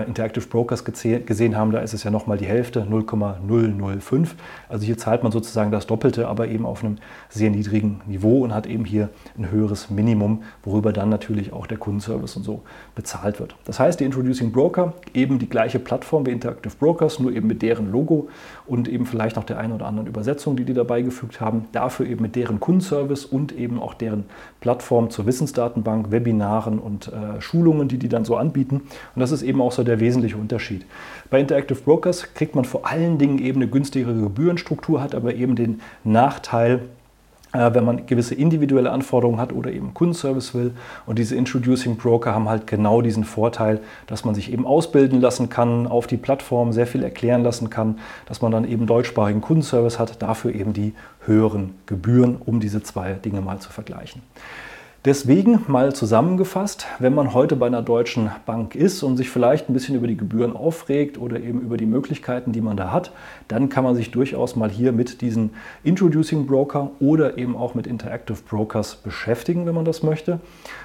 Interactive 0.06 0.46
Brokers 0.46 0.82
gesehen 0.84 1.56
haben, 1.56 1.70
da 1.70 1.80
ist 1.80 1.92
es 1.92 2.04
ja 2.04 2.10
nochmal 2.10 2.38
die 2.38 2.46
Hälfte, 2.46 2.86
0,005. 2.88 4.34
Also 4.70 4.86
hier 4.86 4.96
zahlt 4.96 5.22
man 5.22 5.30
sozusagen 5.30 5.70
das 5.70 5.86
Doppelte, 5.86 6.26
aber 6.26 6.48
eben 6.48 6.64
auf 6.64 6.82
einem 6.82 6.96
sehr 7.28 7.50
niedrigen 7.50 8.00
Niveau 8.06 8.42
und 8.42 8.54
hat 8.54 8.66
eben 8.66 8.86
hier 8.86 9.10
ein 9.36 9.50
höheres 9.50 9.90
Minimum, 9.90 10.42
worüber 10.62 10.94
dann 10.94 11.10
natürlich 11.10 11.52
auch 11.52 11.66
der 11.66 11.76
Kundenservice 11.76 12.34
und 12.36 12.44
so 12.44 12.62
bezahlt 12.94 13.40
wird. 13.40 13.56
Das 13.66 13.78
heißt, 13.78 14.00
die 14.00 14.04
Introducing 14.04 14.52
Broker, 14.52 14.94
eben 15.12 15.38
die 15.38 15.50
gleiche 15.50 15.78
Plattform 15.78 16.24
wie 16.24 16.30
Interactive 16.30 16.74
Brokers, 16.78 17.18
nur 17.18 17.32
eben 17.32 17.46
mit 17.46 17.60
deren 17.60 17.92
Logo 17.92 18.28
und 18.66 18.88
eben 18.88 19.04
vielleicht 19.04 19.36
noch 19.36 19.44
der 19.44 19.58
einen 19.58 19.74
oder 19.74 19.84
anderen 19.84 20.08
Übersetzung, 20.08 20.56
die 20.56 20.64
die 20.64 20.72
dabei 20.72 21.02
gefügt 21.02 21.42
haben. 21.42 21.66
Dafür 21.72 22.06
eben 22.06 22.22
mit 22.22 22.36
deren 22.36 22.58
Kundenservice 22.58 23.26
und 23.26 23.52
eben 23.52 23.78
auch 23.78 23.92
deren 23.92 24.24
Plattform 24.60 25.10
zur 25.10 25.26
Wissensdatenbank, 25.26 26.10
Webinaren 26.10 26.78
und 26.78 27.08
äh, 27.08 27.42
Schulungen, 27.42 27.88
die 27.88 27.98
die 27.98 28.08
dann 28.08 28.24
so 28.24 28.36
anbieten. 28.36 28.76
Und 28.76 29.20
das 29.20 29.30
ist 29.30 29.42
eben 29.42 29.60
auch 29.60 29.73
so 29.74 29.84
der 29.84 30.00
wesentliche 30.00 30.36
Unterschied. 30.36 30.84
Bei 31.30 31.40
Interactive 31.40 31.80
Brokers 31.80 32.34
kriegt 32.34 32.54
man 32.54 32.64
vor 32.64 32.86
allen 32.86 33.18
Dingen 33.18 33.38
eben 33.38 33.60
eine 33.60 33.70
günstigere 33.70 34.14
Gebührenstruktur, 34.14 35.02
hat 35.02 35.14
aber 35.14 35.34
eben 35.34 35.56
den 35.56 35.80
Nachteil, 36.04 36.80
äh, 37.52 37.72
wenn 37.72 37.84
man 37.84 38.06
gewisse 38.06 38.34
individuelle 38.34 38.90
Anforderungen 38.90 39.40
hat 39.40 39.52
oder 39.52 39.70
eben 39.70 39.94
Kundenservice 39.94 40.54
will. 40.54 40.72
Und 41.06 41.18
diese 41.18 41.36
Introducing 41.36 41.96
Broker 41.96 42.34
haben 42.34 42.48
halt 42.48 42.66
genau 42.66 43.00
diesen 43.00 43.24
Vorteil, 43.24 43.80
dass 44.06 44.24
man 44.24 44.34
sich 44.34 44.52
eben 44.52 44.66
ausbilden 44.66 45.20
lassen 45.20 45.48
kann, 45.48 45.86
auf 45.86 46.06
die 46.06 46.16
Plattform 46.16 46.72
sehr 46.72 46.86
viel 46.86 47.02
erklären 47.02 47.42
lassen 47.42 47.70
kann, 47.70 47.98
dass 48.26 48.42
man 48.42 48.52
dann 48.52 48.68
eben 48.68 48.86
deutschsprachigen 48.86 49.40
Kundenservice 49.40 49.98
hat, 49.98 50.20
dafür 50.20 50.54
eben 50.54 50.72
die 50.72 50.94
höheren 51.24 51.74
Gebühren, 51.86 52.36
um 52.44 52.60
diese 52.60 52.82
zwei 52.82 53.12
Dinge 53.14 53.40
mal 53.40 53.60
zu 53.60 53.70
vergleichen. 53.70 54.22
Deswegen 55.04 55.60
mal 55.68 55.94
zusammengefasst, 55.94 56.86
wenn 56.98 57.14
man 57.14 57.34
heute 57.34 57.56
bei 57.56 57.66
einer 57.66 57.82
deutschen 57.82 58.30
Bank 58.46 58.74
ist 58.74 59.02
und 59.02 59.18
sich 59.18 59.28
vielleicht 59.28 59.68
ein 59.68 59.74
bisschen 59.74 59.96
über 59.96 60.06
die 60.06 60.16
Gebühren 60.16 60.56
aufregt 60.56 61.18
oder 61.18 61.38
eben 61.40 61.60
über 61.60 61.76
die 61.76 61.84
Möglichkeiten, 61.84 62.52
die 62.52 62.62
man 62.62 62.78
da 62.78 62.90
hat, 62.90 63.12
dann 63.46 63.68
kann 63.68 63.84
man 63.84 63.96
sich 63.96 64.12
durchaus 64.12 64.56
mal 64.56 64.70
hier 64.70 64.92
mit 64.92 65.20
diesen 65.20 65.50
Introducing 65.82 66.46
Broker 66.46 66.92
oder 67.00 67.36
eben 67.36 67.54
auch 67.54 67.74
mit 67.74 67.86
Interactive 67.86 68.38
Brokers 68.48 68.96
beschäftigen, 68.96 69.66
wenn 69.66 69.74
man 69.74 69.84
das 69.84 70.02
möchte. 70.02 70.40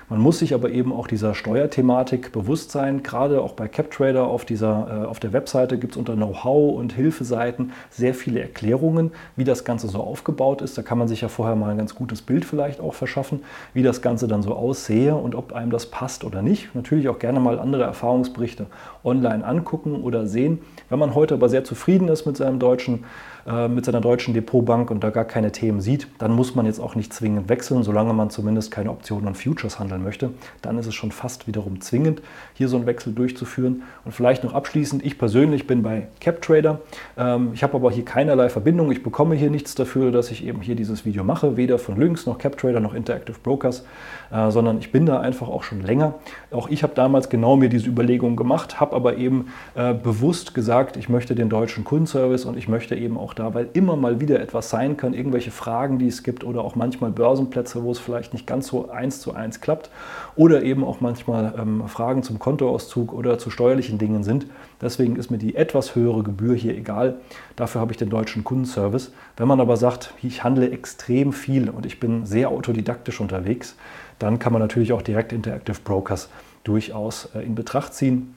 Man 0.10 0.22
muss 0.22 0.40
sich 0.40 0.56
aber 0.56 0.72
eben 0.72 0.92
auch 0.92 1.06
dieser 1.06 1.36
Steuerthematik 1.36 2.32
bewusst 2.32 2.72
sein. 2.72 3.04
Gerade 3.04 3.44
auch 3.44 3.54
bei 3.54 3.68
CapTrader 3.68 4.26
auf, 4.26 4.44
dieser, 4.44 5.04
äh, 5.04 5.06
auf 5.06 5.20
der 5.20 5.34
Webseite 5.34 5.78
gibt 5.78 5.94
es 5.94 5.98
unter 5.98 6.16
Know-how 6.16 6.76
und 6.80 6.94
Hilfeseiten 6.94 7.74
sehr 7.92 8.16
viele 8.16 8.40
Erklärungen, 8.40 9.12
wie 9.36 9.44
das 9.44 9.66
Ganze 9.66 9.88
so 9.88 10.00
aufgebaut 10.00 10.64
ist. 10.64 10.76
Da 10.80 10.82
kann 10.82 10.98
man 10.98 11.08
sich 11.08 11.22
ja 11.22 11.28
vorher 11.28 11.56
mal 11.56 11.70
ein 11.70 11.78
ganz 11.78 11.94
gutes 11.94 12.24
Bild 12.24 12.44
vielleicht 12.44 12.82
auch 12.82 12.96
verschaffen, 12.96 13.42
wie 13.76 13.84
das 13.84 14.02
Ganze 14.02 14.28
dann 14.28 14.42
so 14.42 14.56
aussehe 14.56 15.14
und 15.16 15.36
ob 15.36 15.54
einem 15.54 15.70
das 15.70 15.86
passt 15.86 16.24
oder 16.24 16.42
nicht. 16.42 16.74
Natürlich 16.74 17.08
auch 17.08 17.20
gerne 17.20 17.40
mal 17.40 17.60
andere 17.60 17.84
Erfahrungsberichte 17.84 18.66
online 19.04 19.46
angucken 19.46 20.02
oder 20.02 20.26
sehen. 20.26 20.64
Wenn 20.90 20.98
man 20.98 21.14
heute 21.14 21.36
aber 21.36 21.50
sehr 21.50 21.64
zufrieden 21.64 22.08
ist 22.08 22.26
mit 22.26 22.36
seinem 22.36 22.58
deutschen 22.58 23.06
mit 23.50 23.86
seiner 23.86 24.02
deutschen 24.02 24.34
Depotbank 24.34 24.92
und 24.92 25.04
da 25.04 25.10
gar 25.10 25.26
keine 25.26 25.52
Themen 25.52 25.82
sieht, 25.82 26.08
dann 26.20 26.32
muss 26.32 26.54
man 26.54 26.68
jetzt 26.68 26.80
auch 26.80 26.94
nicht 26.94 27.12
zwingend 27.14 27.50
wechseln, 27.50 27.82
solange 27.82 28.14
man 28.14 28.30
zumindest 28.30 28.70
keine 28.70 28.92
Optionen 28.92 29.28
und 29.28 29.36
Futures 29.36 29.80
handeln 29.80 30.04
möchte. 30.04 30.32
Dann 30.62 30.78
ist 30.78 30.86
es 30.86 30.94
schon 30.94 31.12
fast 31.12 31.48
wiederum 31.48 31.82
zwingend, 31.82 32.22
hier 32.54 32.68
so 32.68 32.78
einen 32.78 32.86
Wechsel 32.86 33.14
durchzuführen. 33.14 33.82
Und 34.06 34.12
vielleicht 34.12 34.44
noch 34.44 34.54
abschließend, 34.54 35.04
ich 35.04 35.18
persönlich 35.18 35.66
bin 35.66 35.82
bei 35.82 36.08
CapTrader. 36.20 36.80
Ähm, 37.18 37.52
ich 37.54 37.64
habe 37.64 37.76
aber 37.76 37.92
hier 37.92 38.06
keinerlei 38.06 38.50
Verbindung. 38.50 38.92
Ich 38.92 39.02
bekomme 39.02 39.36
hier 39.36 39.50
nichts 39.50 39.74
dafür, 39.74 40.12
dass 40.12 40.30
ich 40.30 40.46
eben 40.46 40.62
hier 40.62 40.76
dieses 40.76 41.06
Video 41.06 41.24
mache, 41.24 41.58
weder 41.58 41.80
von 41.80 41.98
Lynx 41.98 42.26
noch 42.26 42.38
CapTrader 42.38 42.80
noch 42.80 42.94
Interactive 42.94 43.38
Brokers, 43.42 43.86
äh, 44.32 44.52
sondern 44.52 44.78
ich 44.80 44.92
bin 44.92 45.06
da 45.06 45.20
einfach 45.22 45.50
auch 45.50 45.64
schon 45.64 45.82
länger. 45.82 46.16
Auch 46.52 46.70
ich 46.70 46.84
habe 46.84 46.94
damals 46.94 47.30
genau 47.30 47.56
mir 47.56 47.70
diese 47.70 47.90
Überlegungen 47.90 48.36
gemacht, 48.36 48.80
habe 48.80 48.96
aber 48.96 49.18
eben 49.18 49.48
äh, 49.76 49.94
bewusst 49.94 50.54
gesagt, 50.54 50.98
ich 50.98 51.10
möchte 51.10 51.36
den 51.36 51.50
deutschen 51.50 51.84
Kundenservice 51.84 52.46
und 52.46 52.58
ich 52.58 52.68
möchte 52.68 52.96
eben 52.96 53.18
auch 53.18 53.34
da, 53.40 53.54
weil 53.54 53.70
immer 53.74 53.96
mal 53.96 54.20
wieder 54.20 54.40
etwas 54.40 54.70
sein 54.70 54.98
kann, 54.98 55.14
irgendwelche 55.14 55.52
Fragen, 55.52 55.98
die 55.98 56.08
es 56.08 56.24
gibt 56.24 56.44
oder 56.44 56.62
auch 56.62 56.76
manchmal 56.76 57.12
Börsenplätze, 57.12 57.84
wo 57.84 57.92
es 57.92 58.00
vielleicht 58.00 58.34
nicht 58.34 58.46
ganz 58.46 58.68
so 58.68 58.90
eins 58.90 59.22
zu 59.22 59.34
eins 59.34 59.62
klappt 59.62 59.90
oder 60.36 60.62
eben 60.64 60.84
auch 60.84 61.02
manchmal 61.02 61.54
ähm, 61.58 61.88
Fragen 61.88 62.24
zum 62.24 62.40
Kontoauszug 62.40 63.14
oder 63.14 63.40
zu 63.40 63.50
steuerlichen 63.50 63.98
Dingen 63.98 64.24
sind. 64.24 64.48
Deswegen 64.82 65.16
ist 65.16 65.32
mir 65.32 65.38
die 65.38 65.56
etwas 65.56 65.96
höhere 65.96 66.24
Gebühr 66.24 66.56
hier 66.56 66.76
egal. 66.76 67.16
Dafür 67.56 67.82
habe 67.82 67.92
ich 67.92 67.98
den 67.98 68.10
deutschen 68.10 68.44
Kundenservice. 68.44 69.12
Wenn 69.38 69.48
man 69.48 69.60
aber 69.60 69.78
sagt, 69.78 70.14
ich 70.22 70.44
handle 70.44 70.70
extrem 70.70 71.34
viel 71.34 71.70
und 71.70 71.86
ich 71.86 72.00
bin 72.00 72.26
sehr 72.26 72.50
autodidaktisch 72.50 73.22
unterwegs, 73.22 73.76
dann 74.20 74.38
kann 74.38 74.54
man 74.54 74.62
natürlich 74.62 74.94
auch 74.94 75.02
direkt 75.02 75.32
Interactive 75.32 75.78
Brokers 75.84 76.30
durchaus 76.64 77.30
äh, 77.34 77.42
in 77.42 77.56
Betracht 77.56 77.94
ziehen. 77.94 78.36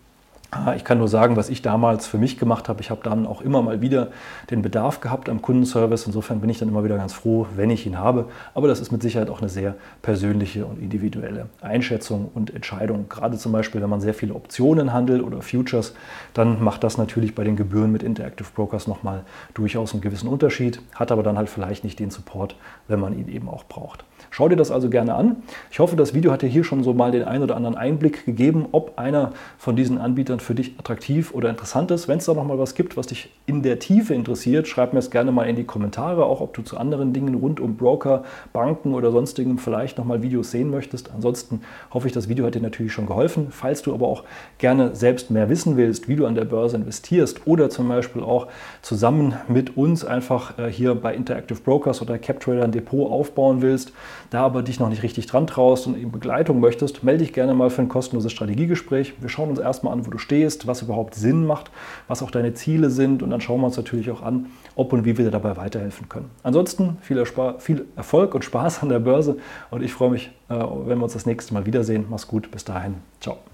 Ah, 0.54 0.74
ich 0.76 0.84
kann 0.84 0.98
nur 0.98 1.08
sagen, 1.08 1.36
was 1.36 1.48
ich 1.48 1.62
damals 1.62 2.06
für 2.06 2.18
mich 2.18 2.36
gemacht 2.36 2.68
habe. 2.68 2.82
Ich 2.82 2.90
habe 2.90 3.00
dann 3.02 3.26
auch 3.26 3.40
immer 3.40 3.62
mal 3.62 3.80
wieder 3.80 4.08
den 4.50 4.60
Bedarf 4.60 5.00
gehabt 5.00 5.30
am 5.30 5.40
Kundenservice. 5.40 6.04
Insofern 6.06 6.42
bin 6.42 6.50
ich 6.50 6.58
dann 6.58 6.68
immer 6.68 6.84
wieder 6.84 6.98
ganz 6.98 7.14
froh, 7.14 7.46
wenn 7.56 7.70
ich 7.70 7.86
ihn 7.86 7.98
habe. 7.98 8.28
Aber 8.52 8.68
das 8.68 8.78
ist 8.78 8.92
mit 8.92 9.00
Sicherheit 9.00 9.30
auch 9.30 9.40
eine 9.40 9.48
sehr 9.48 9.76
persönliche 10.02 10.66
und 10.66 10.78
individuelle 10.78 11.48
Einschätzung 11.62 12.30
und 12.34 12.54
Entscheidung. 12.54 13.08
Gerade 13.08 13.38
zum 13.38 13.50
Beispiel, 13.50 13.80
wenn 13.80 13.88
man 13.88 14.02
sehr 14.02 14.12
viele 14.12 14.34
Optionen 14.34 14.92
handelt 14.92 15.22
oder 15.22 15.40
Futures, 15.40 15.94
dann 16.34 16.62
macht 16.62 16.84
das 16.84 16.98
natürlich 16.98 17.34
bei 17.34 17.44
den 17.44 17.56
Gebühren 17.56 17.90
mit 17.90 18.02
Interactive 18.02 18.48
Brokers 18.54 18.86
nochmal 18.86 19.24
durchaus 19.54 19.94
einen 19.94 20.02
gewissen 20.02 20.28
Unterschied, 20.28 20.82
hat 20.94 21.10
aber 21.12 21.22
dann 21.22 21.38
halt 21.38 21.48
vielleicht 21.48 21.82
nicht 21.82 21.98
den 21.98 22.10
Support, 22.10 22.56
wenn 22.88 23.00
man 23.00 23.18
ihn 23.18 23.28
eben 23.28 23.48
auch 23.48 23.64
braucht. 23.64 24.04
Schau 24.34 24.48
dir 24.48 24.56
das 24.56 24.70
also 24.70 24.88
gerne 24.88 25.14
an. 25.14 25.36
Ich 25.70 25.78
hoffe, 25.78 25.94
das 25.94 26.14
Video 26.14 26.32
hat 26.32 26.40
dir 26.40 26.46
hier 26.46 26.64
schon 26.64 26.82
so 26.82 26.94
mal 26.94 27.10
den 27.10 27.24
einen 27.24 27.44
oder 27.44 27.54
anderen 27.54 27.76
Einblick 27.76 28.24
gegeben, 28.24 28.64
ob 28.72 28.98
einer 28.98 29.32
von 29.58 29.76
diesen 29.76 29.98
Anbietern 29.98 30.40
für 30.40 30.54
dich 30.54 30.78
attraktiv 30.78 31.34
oder 31.34 31.50
interessant 31.50 31.90
ist. 31.90 32.08
Wenn 32.08 32.16
es 32.16 32.24
da 32.24 32.32
nochmal 32.32 32.58
was 32.58 32.74
gibt, 32.74 32.96
was 32.96 33.08
dich 33.08 33.30
in 33.44 33.62
der 33.62 33.78
Tiefe 33.78 34.14
interessiert, 34.14 34.66
schreib 34.68 34.94
mir 34.94 35.00
es 35.00 35.10
gerne 35.10 35.32
mal 35.32 35.44
in 35.50 35.56
die 35.56 35.64
Kommentare, 35.64 36.24
auch 36.24 36.40
ob 36.40 36.54
du 36.54 36.62
zu 36.62 36.78
anderen 36.78 37.12
Dingen 37.12 37.34
rund 37.34 37.60
um 37.60 37.76
Broker, 37.76 38.24
Banken 38.54 38.94
oder 38.94 39.12
sonstigem 39.12 39.58
vielleicht 39.58 39.98
nochmal 39.98 40.22
Videos 40.22 40.50
sehen 40.50 40.70
möchtest. 40.70 41.10
Ansonsten 41.14 41.60
hoffe 41.92 42.06
ich, 42.06 42.14
das 42.14 42.30
Video 42.30 42.46
hat 42.46 42.54
dir 42.54 42.62
natürlich 42.62 42.94
schon 42.94 43.04
geholfen. 43.04 43.48
Falls 43.50 43.82
du 43.82 43.92
aber 43.92 44.08
auch 44.08 44.24
gerne 44.56 44.96
selbst 44.96 45.30
mehr 45.30 45.50
wissen 45.50 45.76
willst, 45.76 46.08
wie 46.08 46.16
du 46.16 46.24
an 46.24 46.36
der 46.36 46.46
Börse 46.46 46.78
investierst 46.78 47.46
oder 47.46 47.68
zum 47.68 47.86
Beispiel 47.86 48.22
auch 48.22 48.46
zusammen 48.80 49.34
mit 49.46 49.76
uns 49.76 50.06
einfach 50.06 50.58
äh, 50.58 50.70
hier 50.72 50.94
bei 50.94 51.14
Interactive 51.14 51.60
Brokers 51.60 52.00
oder 52.00 52.16
CapTrader 52.16 52.64
ein 52.64 52.72
Depot 52.72 53.10
aufbauen 53.10 53.60
willst, 53.60 53.92
da 54.32 54.44
aber 54.44 54.62
dich 54.62 54.80
noch 54.80 54.88
nicht 54.88 55.02
richtig 55.02 55.26
dran 55.26 55.46
traust 55.46 55.86
und 55.86 55.98
eben 55.98 56.10
Begleitung 56.10 56.58
möchtest, 56.58 57.04
melde 57.04 57.24
dich 57.24 57.34
gerne 57.34 57.52
mal 57.52 57.68
für 57.68 57.82
ein 57.82 57.88
kostenloses 57.88 58.32
Strategiegespräch. 58.32 59.14
Wir 59.20 59.28
schauen 59.28 59.50
uns 59.50 59.58
erstmal 59.58 59.92
an, 59.92 60.06
wo 60.06 60.10
du 60.10 60.16
stehst, 60.16 60.66
was 60.66 60.80
überhaupt 60.80 61.14
Sinn 61.14 61.44
macht, 61.44 61.70
was 62.08 62.22
auch 62.22 62.30
deine 62.30 62.54
Ziele 62.54 62.88
sind 62.88 63.22
und 63.22 63.28
dann 63.28 63.42
schauen 63.42 63.60
wir 63.60 63.66
uns 63.66 63.76
natürlich 63.76 64.10
auch 64.10 64.22
an, 64.22 64.46
ob 64.74 64.92
und 64.94 65.04
wie 65.04 65.18
wir 65.18 65.26
dir 65.26 65.30
dabei 65.30 65.58
weiterhelfen 65.58 66.08
können. 66.08 66.30
Ansonsten 66.42 66.96
viel, 67.02 67.22
viel 67.58 67.84
Erfolg 67.94 68.34
und 68.34 68.42
Spaß 68.42 68.82
an 68.82 68.88
der 68.88 69.00
Börse 69.00 69.36
und 69.70 69.82
ich 69.82 69.92
freue 69.92 70.10
mich, 70.10 70.30
äh, 70.48 70.54
wenn 70.54 70.98
wir 70.98 71.04
uns 71.04 71.12
das 71.12 71.26
nächste 71.26 71.52
Mal 71.52 71.66
wiedersehen. 71.66 72.06
Mach's 72.08 72.26
gut, 72.26 72.50
bis 72.50 72.64
dahin. 72.64 72.94
Ciao. 73.20 73.51